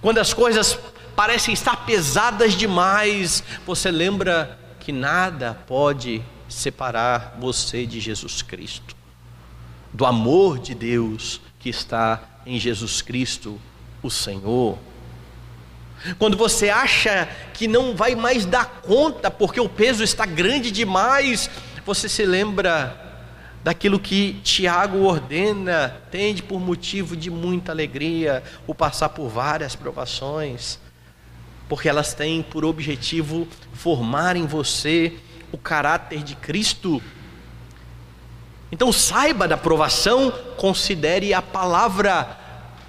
Quando 0.02 0.18
as 0.18 0.34
coisas 0.34 0.78
parecem 1.16 1.54
estar 1.54 1.86
pesadas 1.86 2.54
demais, 2.54 3.44
você 3.66 3.92
lembra 3.92 4.60
que 4.80 4.92
nada 4.92 5.54
pode 5.68 6.24
separar 6.50 7.38
você 7.40 7.86
de 7.86 8.00
Jesus 8.00 8.42
Cristo, 8.42 8.96
do 9.94 10.06
amor 10.06 10.60
de 10.60 10.74
Deus 10.74 11.40
que 11.60 11.70
está 11.70 12.22
em 12.46 12.60
Jesus 12.60 13.02
Cristo, 13.02 13.60
o 14.02 14.10
Senhor. 14.10 14.78
Quando 16.20 16.36
você 16.36 16.70
acha 16.70 17.30
que 17.54 17.68
não 17.68 17.96
vai 17.96 18.16
mais 18.16 18.46
dar 18.46 18.66
conta 18.82 19.32
porque 19.32 19.60
o 19.60 19.70
peso 19.70 20.04
está 20.04 20.26
grande 20.26 20.70
demais, 20.72 21.50
você 21.86 22.10
se 22.10 22.26
lembra 22.26 23.00
daquilo 23.64 23.98
que 23.98 24.34
Tiago 24.44 25.04
ordena, 25.04 25.96
tende 26.12 26.44
por 26.44 26.60
motivo 26.60 27.16
de 27.16 27.30
muita 27.30 27.72
alegria 27.72 28.44
o 28.68 28.76
passar 28.76 29.10
por 29.10 29.30
várias 29.30 29.76
provações, 29.76 30.78
porque 31.70 31.88
elas 31.88 32.14
têm 32.14 32.44
por 32.44 32.66
objetivo 32.66 33.48
formar 33.74 34.36
em 34.36 34.46
você 34.46 35.14
o 35.52 35.58
caráter 35.58 36.22
de 36.22 36.36
Cristo. 36.36 37.02
Então 38.70 38.92
saiba 38.92 39.48
da 39.48 39.56
provação, 39.56 40.32
considere 40.58 41.34
a 41.34 41.42
palavra, 41.42 42.38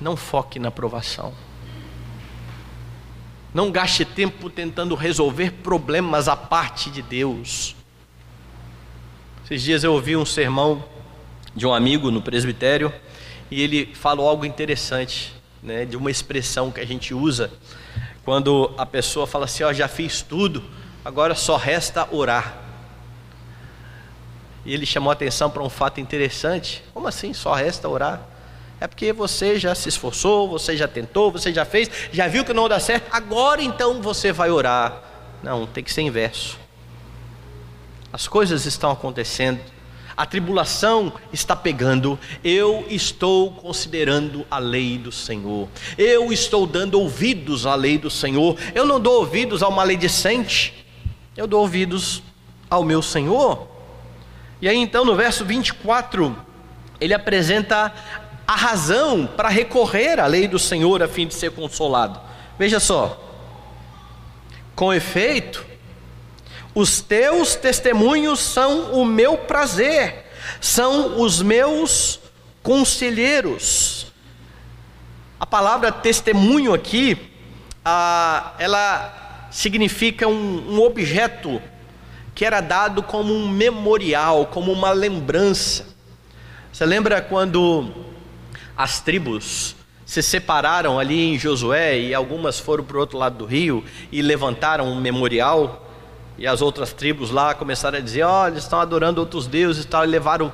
não 0.01 0.17
foque 0.17 0.59
na 0.59 0.73
provação. 0.73 1.44
Não 3.55 3.71
gaste 3.71 4.05
tempo 4.05 4.51
tentando 4.51 4.97
resolver 4.97 5.53
problemas 5.53 6.27
à 6.27 6.35
parte 6.35 6.91
de 6.91 7.01
Deus. 7.01 7.77
Esses 9.45 9.63
dias 9.63 9.85
eu 9.85 9.93
ouvi 9.93 10.17
um 10.17 10.27
sermão 10.27 10.85
de 11.55 11.65
um 11.65 11.73
amigo 11.73 12.11
no 12.11 12.21
presbitério 12.21 12.93
e 13.49 13.63
ele 13.63 13.95
falou 13.95 14.29
algo 14.29 14.45
interessante, 14.45 15.33
né, 15.63 15.85
de 15.85 15.97
uma 15.97 16.11
expressão 16.11 16.73
que 16.73 16.81
a 16.81 16.85
gente 16.85 17.15
usa 17.15 17.53
quando 18.25 18.75
a 18.77 18.85
pessoa 18.85 19.27
fala 19.27 19.45
assim: 19.45 19.63
Ó, 19.63 19.73
já 19.73 19.87
fiz 19.87 20.21
tudo, 20.21 20.65
agora 21.05 21.37
só 21.37 21.57
resta 21.57 22.09
orar. 22.11 22.57
E 24.65 24.75
ele 24.75 24.87
chamou 24.87 25.11
a 25.11 25.13
atenção 25.13 25.49
para 25.49 25.63
um 25.63 25.69
fato 25.71 26.01
interessante: 26.01 26.83
como 26.93 27.07
assim 27.07 27.33
só 27.33 27.53
resta 27.53 27.89
orar? 27.89 28.34
É 28.85 28.87
porque 28.87 29.15
você 29.15 29.59
já 29.59 29.75
se 29.75 29.89
esforçou, 29.89 30.47
você 30.47 30.77
já 30.77 30.87
tentou, 30.87 31.33
você 31.33 31.51
já 31.51 31.65
fez, 31.65 31.91
já 32.13 32.29
viu 32.29 32.45
que 32.45 32.53
não 32.53 32.69
dá 32.69 32.79
certo, 32.79 33.09
agora 33.11 33.63
então 33.63 34.03
você 34.03 34.31
vai 34.31 34.51
orar. 34.51 35.03
Não, 35.43 35.67
tem 35.67 35.83
que 35.83 35.91
ser 35.91 36.03
inverso. 36.03 36.59
As 38.13 38.29
coisas 38.29 38.67
estão 38.67 38.91
acontecendo, 38.91 39.59
a 40.15 40.27
tribulação 40.27 41.15
está 41.33 41.57
pegando, 41.57 42.19
eu 42.45 42.85
estou 42.91 43.53
considerando 43.53 44.45
a 44.51 44.59
lei 44.59 44.99
do 44.99 45.11
Senhor, 45.11 45.67
eu 45.97 46.31
estou 46.31 46.67
dando 46.67 47.01
ouvidos 47.01 47.65
à 47.65 47.75
lei 47.75 47.97
do 47.97 48.11
Senhor, 48.11 48.55
eu 48.75 48.85
não 48.85 49.01
dou 49.01 49.21
ouvidos 49.21 49.63
ao 49.63 49.71
maledicente, 49.71 50.85
eu 51.35 51.47
dou 51.47 51.63
ouvidos 51.63 52.23
ao 52.69 52.85
meu 52.85 53.01
Senhor. 53.01 53.67
E 54.61 54.69
aí 54.69 54.77
então 54.77 55.07
no 55.07 55.17
verso 55.17 55.43
24, 55.43 56.37
ele 57.01 57.15
apresenta 57.15 57.93
a 58.47 58.55
razão 58.55 59.27
para 59.27 59.49
recorrer 59.49 60.21
à 60.21 60.27
lei 60.27 60.47
do 60.47 60.59
Senhor 60.59 61.03
a 61.03 61.09
fim 61.09 61.27
de 61.27 61.35
ser 61.35 61.51
consolado. 61.53 62.21
Veja 62.59 62.79
só. 62.79 63.21
Com 64.75 64.93
efeito, 64.93 65.65
os 66.75 67.01
teus 67.01 67.55
testemunhos 67.55 68.41
são 68.41 68.93
o 68.93 69.05
meu 69.05 69.39
prazer, 69.39 70.27
são 70.61 71.21
os 71.21 71.41
meus 71.41 72.21
conselheiros. 72.63 74.07
A 75.39 75.47
palavra 75.47 75.93
testemunho 75.93 76.75
aqui, 76.75 77.17
ah, 77.85 78.55
ela 78.59 79.49
significa 79.51 80.27
um, 80.27 80.75
um 80.75 80.83
objeto 80.83 81.63
que 82.35 82.45
era 82.45 82.61
dado 82.61 83.03
como 83.03 83.33
um 83.33 83.49
memorial, 83.49 84.47
como 84.47 84.73
uma 84.73 84.91
lembrança. 84.91 85.87
Você 86.73 86.85
lembra 86.85 87.23
quando 87.23 87.95
as 88.77 89.01
tribos 89.01 89.77
se 90.05 90.23
separaram 90.23 90.99
ali 90.99 91.35
em 91.35 91.39
Josué 91.39 91.99
e 91.99 92.15
algumas 92.15 92.59
foram 92.59 92.85
para 92.85 92.97
o 92.97 93.01
outro 93.01 93.17
lado 93.19 93.39
do 93.39 93.47
rio 93.47 93.85
e 94.13 94.21
levantaram 94.23 94.87
um 94.87 95.01
memorial? 95.01 95.81
E 96.37 96.47
as 96.47 96.61
outras 96.61 96.93
tribos 96.93 97.31
lá 97.31 97.55
começaram 97.55 97.99
a 97.99 98.01
dizer: 98.01 98.23
Olha, 98.23 98.53
eles 98.53 98.65
estão 98.65 98.81
adorando 98.81 99.21
outros 99.21 99.47
deuses 99.47 99.85
e 99.85 99.87
tal, 99.87 100.05
e 100.05 100.09
levaram 100.09 100.53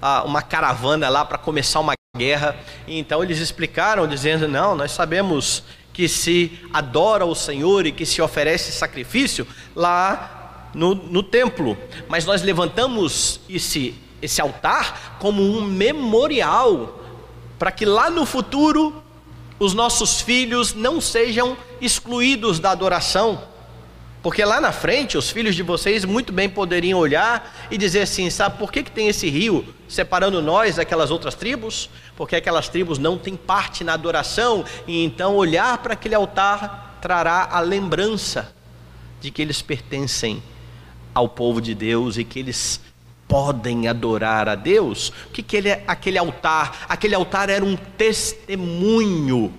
ah, 0.00 0.22
uma 0.24 0.40
caravana 0.40 1.08
lá 1.08 1.24
para 1.24 1.36
começar 1.36 1.80
uma 1.80 1.92
guerra. 2.16 2.56
E 2.86 2.98
então 2.98 3.22
eles 3.22 3.38
explicaram, 3.38 4.06
dizendo: 4.06 4.48
Não, 4.48 4.74
nós 4.74 4.92
sabemos 4.92 5.62
que 5.92 6.08
se 6.08 6.58
adora 6.72 7.26
o 7.26 7.34
Senhor 7.34 7.84
e 7.84 7.92
que 7.92 8.06
se 8.06 8.22
oferece 8.22 8.72
sacrifício 8.72 9.46
lá 9.74 10.70
no, 10.74 10.94
no 10.94 11.22
templo, 11.22 11.76
mas 12.08 12.24
nós 12.24 12.42
levantamos 12.42 13.40
esse, 13.48 13.94
esse 14.22 14.40
altar 14.40 15.16
como 15.18 15.42
um 15.42 15.60
memorial, 15.62 16.97
para 17.58 17.72
que 17.72 17.84
lá 17.84 18.08
no 18.08 18.24
futuro 18.24 19.02
os 19.58 19.74
nossos 19.74 20.20
filhos 20.20 20.74
não 20.74 21.00
sejam 21.00 21.56
excluídos 21.80 22.60
da 22.60 22.70
adoração. 22.70 23.42
Porque 24.22 24.44
lá 24.44 24.60
na 24.60 24.72
frente, 24.72 25.16
os 25.16 25.30
filhos 25.30 25.54
de 25.54 25.62
vocês 25.62 26.04
muito 26.04 26.32
bem 26.32 26.48
poderiam 26.48 26.98
olhar 26.98 27.68
e 27.70 27.78
dizer 27.78 28.02
assim: 28.02 28.28
sabe 28.30 28.58
por 28.58 28.72
que, 28.72 28.82
que 28.82 28.90
tem 28.90 29.08
esse 29.08 29.28
rio 29.28 29.64
separando 29.88 30.42
nós 30.42 30.76
daquelas 30.76 31.10
outras 31.10 31.34
tribos? 31.34 31.88
Porque 32.16 32.36
aquelas 32.36 32.68
tribos 32.68 32.98
não 32.98 33.16
têm 33.16 33.36
parte 33.36 33.84
na 33.84 33.94
adoração, 33.94 34.64
e 34.86 35.04
então 35.04 35.36
olhar 35.36 35.78
para 35.78 35.94
aquele 35.94 36.14
altar 36.14 36.98
trará 37.00 37.48
a 37.50 37.60
lembrança 37.60 38.52
de 39.20 39.30
que 39.30 39.40
eles 39.40 39.62
pertencem 39.62 40.42
ao 41.14 41.28
povo 41.28 41.60
de 41.60 41.74
Deus 41.74 42.16
e 42.16 42.24
que 42.24 42.38
eles 42.38 42.80
podem 43.28 43.86
adorar 43.86 44.48
a 44.48 44.54
Deus. 44.54 45.12
O 45.26 45.30
que, 45.32 45.42
que 45.42 45.56
ele 45.56 45.68
é 45.68 45.84
aquele 45.86 46.18
altar? 46.18 46.86
Aquele 46.88 47.14
altar 47.14 47.50
era 47.50 47.64
um 47.64 47.76
testemunho 47.76 49.52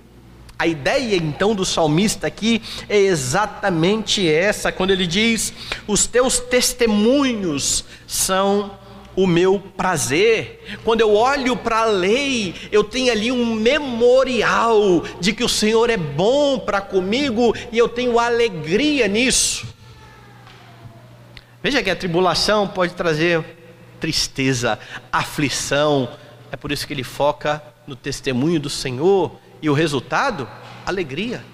a 0.60 0.66
ideia 0.66 1.16
então 1.16 1.54
do 1.54 1.64
salmista 1.64 2.26
aqui 2.26 2.60
é 2.86 2.98
exatamente 2.98 4.28
essa, 4.28 4.70
quando 4.70 4.90
ele 4.90 5.06
diz: 5.06 5.54
Os 5.86 6.06
teus 6.06 6.38
testemunhos 6.38 7.82
são 8.06 8.70
o 9.16 9.26
meu 9.26 9.58
prazer. 9.58 10.78
Quando 10.84 11.00
eu 11.00 11.14
olho 11.14 11.56
para 11.56 11.78
a 11.78 11.86
lei, 11.86 12.54
eu 12.70 12.84
tenho 12.84 13.10
ali 13.10 13.32
um 13.32 13.54
memorial 13.54 15.02
de 15.18 15.32
que 15.32 15.42
o 15.42 15.48
Senhor 15.48 15.88
é 15.88 15.96
bom 15.96 16.58
para 16.58 16.82
comigo 16.82 17.54
e 17.72 17.78
eu 17.78 17.88
tenho 17.88 18.18
alegria 18.18 19.08
nisso. 19.08 19.66
Veja 21.62 21.82
que 21.82 21.88
a 21.88 21.96
tribulação 21.96 22.68
pode 22.68 22.92
trazer 22.92 23.42
tristeza, 24.00 24.78
aflição. 25.12 26.08
É 26.50 26.56
por 26.56 26.72
isso 26.72 26.86
que 26.86 26.92
ele 26.92 27.04
foca 27.04 27.62
no 27.86 27.94
testemunho 27.94 28.58
do 28.58 28.70
Senhor 28.70 29.38
e 29.60 29.68
o 29.68 29.74
resultado? 29.74 30.48
Alegria. 30.86 31.44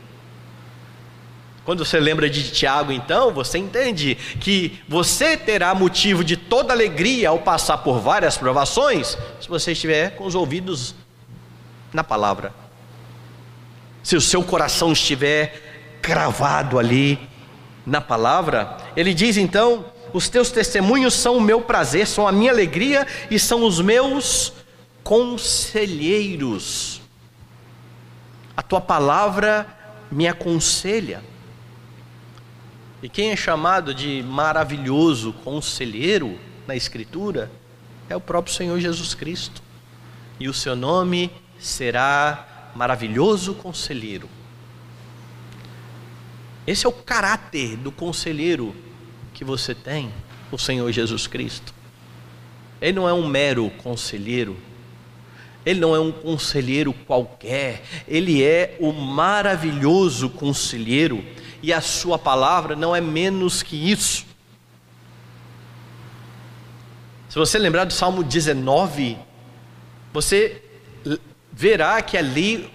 Quando 1.64 1.84
você 1.84 1.98
lembra 1.98 2.30
de 2.30 2.48
Tiago, 2.52 2.92
então, 2.92 3.32
você 3.32 3.58
entende 3.58 4.14
que 4.14 4.80
você 4.88 5.36
terá 5.36 5.74
motivo 5.74 6.22
de 6.22 6.36
toda 6.36 6.72
alegria 6.72 7.30
ao 7.30 7.40
passar 7.40 7.78
por 7.78 7.98
várias 7.98 8.38
provações, 8.38 9.18
se 9.40 9.48
você 9.48 9.72
estiver 9.72 10.14
com 10.14 10.24
os 10.24 10.36
ouvidos 10.36 10.94
na 11.92 12.04
palavra. 12.04 12.54
Se 14.00 14.14
o 14.14 14.20
seu 14.20 14.44
coração 14.44 14.92
estiver 14.92 15.98
cravado 16.00 16.78
ali 16.78 17.18
na 17.84 18.00
palavra, 18.00 18.76
ele 18.96 19.12
diz 19.12 19.36
então: 19.36 19.84
os 20.16 20.28
teus 20.28 20.50
testemunhos 20.50 21.14
são 21.14 21.36
o 21.36 21.40
meu 21.40 21.60
prazer, 21.60 22.06
são 22.06 22.26
a 22.26 22.32
minha 22.32 22.50
alegria 22.50 23.06
e 23.30 23.38
são 23.38 23.64
os 23.64 23.80
meus 23.80 24.52
conselheiros 25.04 27.00
a 28.56 28.62
tua 28.62 28.80
palavra 28.80 29.66
me 30.10 30.26
aconselha. 30.26 31.22
E 33.02 33.08
quem 33.08 33.30
é 33.30 33.36
chamado 33.36 33.94
de 33.94 34.22
maravilhoso 34.22 35.34
conselheiro 35.44 36.38
na 36.66 36.74
Escritura 36.74 37.50
é 38.08 38.16
o 38.16 38.20
próprio 38.20 38.54
Senhor 38.54 38.80
Jesus 38.80 39.14
Cristo. 39.14 39.62
E 40.40 40.48
o 40.48 40.54
seu 40.54 40.74
nome 40.74 41.30
será 41.58 42.70
maravilhoso 42.74 43.54
conselheiro. 43.54 44.28
Esse 46.66 46.86
é 46.86 46.88
o 46.88 46.92
caráter 46.92 47.76
do 47.76 47.92
conselheiro 47.92 48.74
que 49.36 49.44
você 49.44 49.74
tem, 49.74 50.10
o 50.50 50.56
Senhor 50.56 50.90
Jesus 50.90 51.26
Cristo. 51.26 51.74
Ele 52.80 52.94
não 52.94 53.06
é 53.06 53.12
um 53.12 53.26
mero 53.28 53.68
conselheiro, 53.82 54.56
ele 55.64 55.78
não 55.78 55.94
é 55.94 56.00
um 56.00 56.10
conselheiro 56.10 56.94
qualquer, 56.94 57.82
ele 58.08 58.42
é 58.42 58.78
o 58.80 58.92
maravilhoso 58.92 60.30
conselheiro, 60.30 61.22
e 61.62 61.70
a 61.70 61.82
sua 61.82 62.18
palavra 62.18 62.74
não 62.74 62.96
é 62.96 63.00
menos 63.00 63.62
que 63.62 63.76
isso. 63.76 64.24
Se 67.28 67.38
você 67.38 67.58
lembrar 67.58 67.84
do 67.84 67.92
Salmo 67.92 68.24
19, 68.24 69.18
você 70.14 70.62
verá 71.52 72.00
que 72.00 72.16
ali 72.16 72.70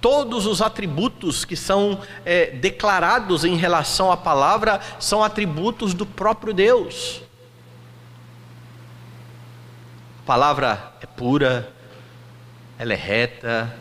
todos 0.00 0.46
os 0.46 0.62
atributos 0.62 1.44
que 1.44 1.56
são 1.56 2.00
é, 2.24 2.46
declarados 2.46 3.44
em 3.44 3.56
relação 3.56 4.10
à 4.12 4.16
palavra 4.16 4.80
são 4.98 5.22
atributos 5.22 5.94
do 5.94 6.06
próprio 6.06 6.52
Deus. 6.52 7.22
A 10.22 10.26
palavra 10.26 10.92
é 11.00 11.06
pura, 11.06 11.72
ela 12.78 12.92
é 12.92 12.96
reta. 12.96 13.74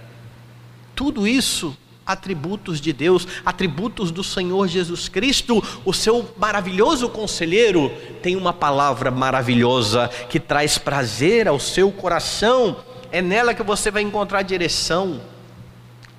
Tudo 0.95 1.27
isso 1.27 1.77
atributos 2.07 2.79
de 2.79 2.93
Deus, 2.93 3.27
atributos 3.45 4.11
do 4.11 4.23
Senhor 4.23 4.65
Jesus 4.69 5.09
Cristo, 5.09 5.61
o 5.83 5.93
seu 5.93 6.33
maravilhoso 6.37 7.09
conselheiro, 7.09 7.91
tem 8.21 8.37
uma 8.37 8.53
palavra 8.53 9.11
maravilhosa 9.11 10.09
que 10.29 10.39
traz 10.39 10.77
prazer 10.77 11.49
ao 11.49 11.59
seu 11.59 11.91
coração. 11.91 12.77
É 13.11 13.21
nela 13.21 13.53
que 13.53 13.61
você 13.61 13.91
vai 13.91 14.03
encontrar 14.03 14.41
direção, 14.41 15.19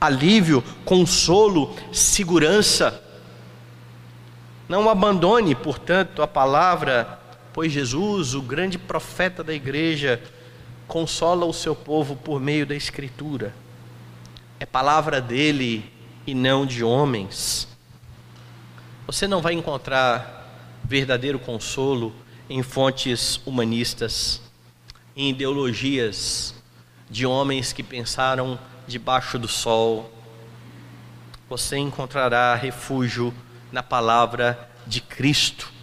alívio, 0.01 0.63
consolo, 0.85 1.75
segurança. 1.93 3.03
Não 4.69 4.89
abandone, 4.89 5.55
portanto, 5.55 6.23
a 6.23 6.27
palavra, 6.27 7.19
pois 7.53 7.73
Jesus, 7.73 8.35
o 8.35 8.43
grande 8.43 8.79
profeta 8.79 9.43
da 9.43 9.55
igreja, 9.55 10.23
consola 10.87 11.45
o 11.45 11.53
seu 11.53 11.75
povo 11.75 12.17
por 12.17 12.41
meio 12.41 12.67
da 12.67 12.75
Escritura. 12.75 13.55
É 14.61 14.67
palavra 14.67 15.21
dele 15.21 15.91
e 16.27 16.35
não 16.35 16.67
de 16.67 16.85
homens. 16.85 17.69
Você 19.07 19.27
não 19.27 19.41
vai 19.41 19.55
encontrar 19.55 20.39
verdadeiro 20.85 21.39
consolo 21.39 22.15
em 22.49 22.63
fontes 22.63 23.41
humanistas, 23.47 24.41
em 25.17 25.31
ideologias 25.31 26.55
de 27.11 27.27
homens 27.27 27.73
que 27.73 27.83
pensaram 27.83 28.59
debaixo 28.89 29.39
do 29.39 29.47
sol. 29.47 30.11
Você 31.49 31.77
encontrará 31.77 32.55
refúgio 32.57 33.33
na 33.71 33.83
palavra 33.83 34.69
de 34.87 35.01
Cristo 35.01 35.79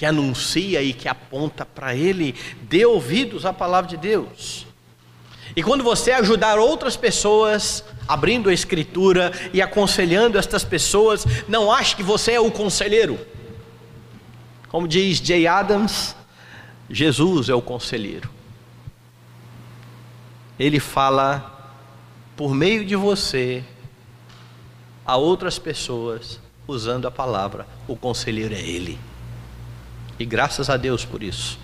que 0.00 0.06
anuncia 0.06 0.82
e 0.82 0.94
que 0.94 1.06
aponta 1.06 1.62
para 1.62 1.94
Ele, 1.94 2.34
dê 2.62 2.86
ouvidos 2.86 3.44
à 3.44 3.52
palavra 3.52 3.90
de 3.90 3.98
Deus. 3.98 4.66
E 5.54 5.62
quando 5.62 5.84
você 5.84 6.10
ajudar 6.12 6.58
outras 6.58 6.96
pessoas, 6.96 7.84
abrindo 8.08 8.48
a 8.48 8.54
Escritura 8.54 9.30
e 9.52 9.60
aconselhando 9.60 10.38
estas 10.38 10.64
pessoas, 10.64 11.26
não 11.46 11.70
ache 11.70 11.94
que 11.94 12.02
você 12.02 12.32
é 12.32 12.40
o 12.40 12.50
conselheiro. 12.50 13.20
Como 14.70 14.88
diz 14.88 15.18
Jay 15.18 15.46
Adams, 15.46 16.16
Jesus 16.88 17.50
é 17.50 17.54
o 17.54 17.60
conselheiro. 17.60 18.30
Ele 20.58 20.80
fala 20.80 21.59
por 22.40 22.54
meio 22.54 22.86
de 22.86 22.96
você 22.96 23.62
a 25.04 25.14
outras 25.14 25.58
pessoas 25.58 26.40
usando 26.66 27.06
a 27.06 27.10
palavra. 27.10 27.68
O 27.86 27.94
conselheiro 27.94 28.54
é 28.54 28.60
Ele. 28.62 28.98
E 30.18 30.24
graças 30.24 30.70
a 30.70 30.78
Deus 30.78 31.04
por 31.04 31.22
isso. 31.22 31.58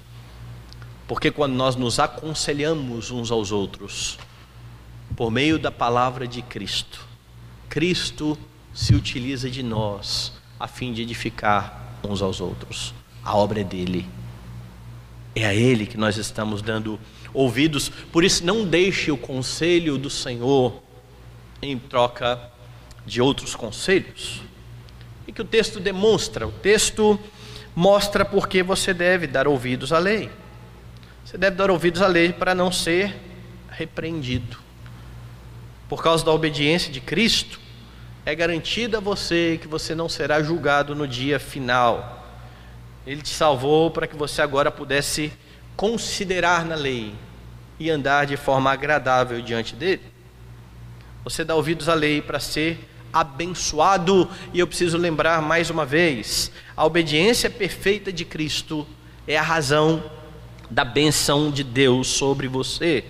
Porque 1.08 1.30
quando 1.30 1.54
nós 1.54 1.76
nos 1.76 1.98
aconselhamos 1.98 3.10
uns 3.10 3.30
aos 3.30 3.52
outros, 3.52 4.18
por 5.16 5.30
meio 5.30 5.58
da 5.58 5.72
palavra 5.72 6.28
de 6.28 6.42
Cristo, 6.42 7.06
Cristo 7.70 8.36
se 8.74 8.94
utiliza 8.94 9.48
de 9.48 9.62
nós 9.62 10.34
a 10.60 10.68
fim 10.68 10.92
de 10.92 11.00
edificar 11.00 11.96
uns 12.04 12.20
aos 12.20 12.38
outros. 12.38 12.92
A 13.24 13.34
obra 13.34 13.62
é 13.62 13.64
dele. 13.64 14.06
É 15.34 15.46
a 15.46 15.54
ele 15.54 15.86
que 15.86 15.96
nós 15.96 16.18
estamos 16.18 16.60
dando 16.60 17.00
ouvidos. 17.36 17.90
Por 18.10 18.24
isso, 18.24 18.44
não 18.44 18.64
deixe 18.64 19.12
o 19.12 19.16
conselho 19.16 19.98
do 19.98 20.08
Senhor 20.10 20.82
em 21.62 21.78
troca 21.78 22.40
de 23.04 23.20
outros 23.20 23.54
conselhos. 23.54 24.42
E 25.28 25.32
que 25.32 25.42
o 25.42 25.44
texto 25.44 25.78
demonstra? 25.78 26.46
O 26.46 26.52
texto 26.52 27.18
mostra 27.74 28.24
porque 28.24 28.62
você 28.62 28.94
deve 28.94 29.26
dar 29.26 29.46
ouvidos 29.46 29.92
à 29.92 29.98
lei. 29.98 30.30
Você 31.24 31.36
deve 31.36 31.56
dar 31.56 31.70
ouvidos 31.70 32.00
à 32.00 32.06
lei 32.06 32.32
para 32.32 32.54
não 32.54 32.72
ser 32.72 33.14
repreendido. 33.68 34.56
Por 35.88 36.02
causa 36.02 36.24
da 36.24 36.32
obediência 36.32 36.90
de 36.90 37.00
Cristo, 37.00 37.60
é 38.24 38.34
garantido 38.34 38.96
a 38.96 39.00
você 39.00 39.58
que 39.60 39.68
você 39.68 39.94
não 39.94 40.08
será 40.08 40.42
julgado 40.42 40.94
no 40.94 41.06
dia 41.06 41.38
final. 41.38 42.24
Ele 43.06 43.22
te 43.22 43.28
salvou 43.28 43.90
para 43.90 44.06
que 44.06 44.16
você 44.16 44.42
agora 44.42 44.70
pudesse 44.70 45.32
considerar 45.76 46.64
na 46.64 46.74
lei 46.74 47.14
e 47.78 47.90
andar 47.90 48.26
de 48.26 48.36
forma 48.36 48.70
agradável 48.70 49.40
diante 49.40 49.74
dele. 49.74 50.02
Você 51.24 51.44
dá 51.44 51.54
ouvidos 51.54 51.88
à 51.88 51.94
lei 51.94 52.22
para 52.22 52.38
ser 52.38 52.78
abençoado, 53.12 54.28
e 54.52 54.60
eu 54.60 54.66
preciso 54.66 54.98
lembrar 54.98 55.40
mais 55.42 55.70
uma 55.70 55.84
vez: 55.84 56.50
a 56.76 56.84
obediência 56.84 57.50
perfeita 57.50 58.12
de 58.12 58.24
Cristo 58.24 58.86
é 59.26 59.36
a 59.36 59.42
razão 59.42 60.02
da 60.70 60.84
benção 60.84 61.50
de 61.50 61.64
Deus 61.64 62.08
sobre 62.08 62.48
você. 62.48 63.04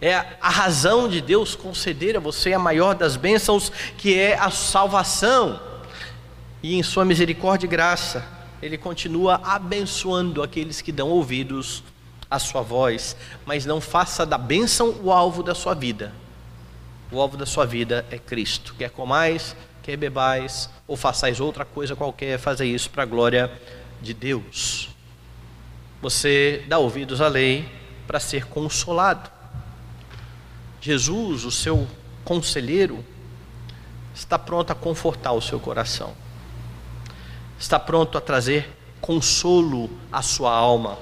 É 0.00 0.14
a 0.40 0.50
razão 0.50 1.08
de 1.08 1.20
Deus 1.20 1.54
conceder 1.54 2.16
a 2.16 2.20
você 2.20 2.52
a 2.52 2.58
maior 2.58 2.94
das 2.94 3.16
bênçãos, 3.16 3.70
que 3.96 4.18
é 4.18 4.36
a 4.36 4.50
salvação. 4.50 5.60
E 6.60 6.76
em 6.76 6.82
Sua 6.82 7.04
misericórdia 7.04 7.66
e 7.66 7.70
graça, 7.70 8.26
Ele 8.60 8.76
continua 8.76 9.40
abençoando 9.44 10.42
aqueles 10.42 10.80
que 10.80 10.90
dão 10.90 11.08
ouvidos 11.08 11.84
à 12.32 12.38
Sua 12.38 12.62
voz, 12.62 13.14
mas 13.44 13.66
não 13.66 13.78
faça 13.78 14.24
da 14.24 14.38
bênção 14.38 14.96
o 15.02 15.12
alvo 15.12 15.42
da 15.42 15.54
sua 15.54 15.74
vida. 15.74 16.14
O 17.10 17.20
alvo 17.20 17.36
da 17.36 17.44
sua 17.44 17.66
vida 17.66 18.06
é 18.10 18.18
Cristo. 18.18 18.74
Quer 18.78 18.88
comais, 18.88 19.54
quer 19.82 19.98
bebais, 19.98 20.70
ou 20.88 20.96
façais 20.96 21.40
outra 21.40 21.62
coisa 21.66 21.94
qualquer, 21.94 22.38
fazer 22.38 22.64
isso 22.64 22.88
para 22.88 23.02
a 23.02 23.06
glória 23.06 23.52
de 24.00 24.14
Deus. 24.14 24.88
Você 26.00 26.64
dá 26.66 26.78
ouvidos 26.78 27.20
à 27.20 27.28
lei 27.28 27.68
para 28.06 28.18
ser 28.18 28.46
consolado. 28.46 29.30
Jesus, 30.80 31.44
o 31.44 31.50
seu 31.50 31.86
conselheiro, 32.24 33.04
está 34.14 34.38
pronto 34.38 34.70
a 34.70 34.74
confortar 34.74 35.32
o 35.32 35.40
seu 35.42 35.60
coração, 35.60 36.14
está 37.58 37.78
pronto 37.78 38.16
a 38.16 38.20
trazer 38.22 38.70
consolo 39.02 39.90
à 40.10 40.22
sua 40.22 40.50
alma, 40.50 40.98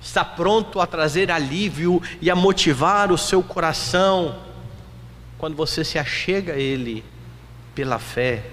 está 0.00 0.24
pronto 0.24 0.80
a 0.80 0.86
trazer 0.86 1.30
alívio 1.30 2.02
e 2.20 2.30
a 2.30 2.36
motivar 2.36 3.12
o 3.12 3.18
seu 3.18 3.42
coração 3.42 4.38
quando 5.38 5.56
você 5.56 5.84
se 5.84 5.98
achega 5.98 6.54
a 6.54 6.58
Ele 6.58 7.04
pela 7.74 7.98
fé, 7.98 8.44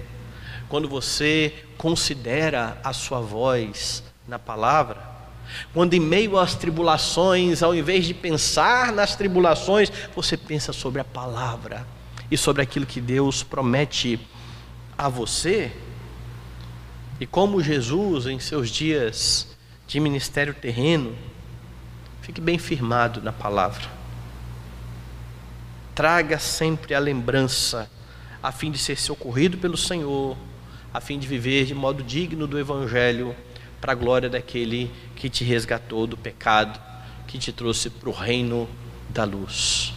quando 0.70 0.88
você 0.88 1.54
considera 1.78 2.78
a 2.84 2.94
sua 2.94 3.20
voz 3.20 4.04
na 4.28 4.40
palavra 4.40 5.18
quando 5.74 5.94
em 5.94 6.00
meio 6.00 6.38
às 6.38 6.56
tribulações, 6.56 7.64
ao 7.64 7.74
invés 7.74 8.06
de 8.06 8.14
pensar 8.14 8.92
nas 8.92 9.16
tribulações, 9.16 9.92
você 10.16 10.36
pensa 10.36 10.74
sobre 10.74 11.02
a 11.02 11.06
palavra 11.06 11.86
e 12.30 12.38
sobre 12.38 12.62
aquilo 12.62 12.86
que 12.86 13.00
Deus 13.00 13.44
promete 13.44 14.20
a 14.98 15.08
você. 15.08 15.72
E 17.20 17.26
como 17.26 17.64
Jesus, 17.64 18.28
em 18.28 18.40
seus 18.40 18.70
dias 18.70 19.56
de 19.88 20.00
ministério 20.00 20.54
terreno, 20.54 21.16
fique 22.28 22.42
bem 22.42 22.58
firmado 22.58 23.22
na 23.22 23.32
palavra. 23.32 23.88
Traga 25.96 26.38
sempre 26.38 26.94
a 26.94 27.00
lembrança, 27.00 27.90
a 28.44 28.52
fim 28.52 28.70
de 28.70 28.78
ser 28.78 28.98
socorrido 28.98 29.58
pelo 29.58 29.78
Senhor, 29.78 30.36
a 30.94 31.00
fim 31.00 31.18
de 31.18 31.26
viver 31.26 31.64
de 31.64 31.74
modo 31.74 32.04
digno 32.04 32.46
do 32.46 32.60
Evangelho 32.60 33.34
para 33.80 33.94
a 33.94 33.96
glória 33.96 34.30
daquele 34.30 34.92
que 35.16 35.30
te 35.30 35.46
resgatou 35.46 36.06
do 36.06 36.18
pecado, 36.18 36.78
que 37.28 37.40
te 37.40 37.54
trouxe 37.54 37.90
para 37.90 38.10
o 38.10 38.12
reino 38.12 38.68
da 39.10 39.24
luz. 39.24 39.97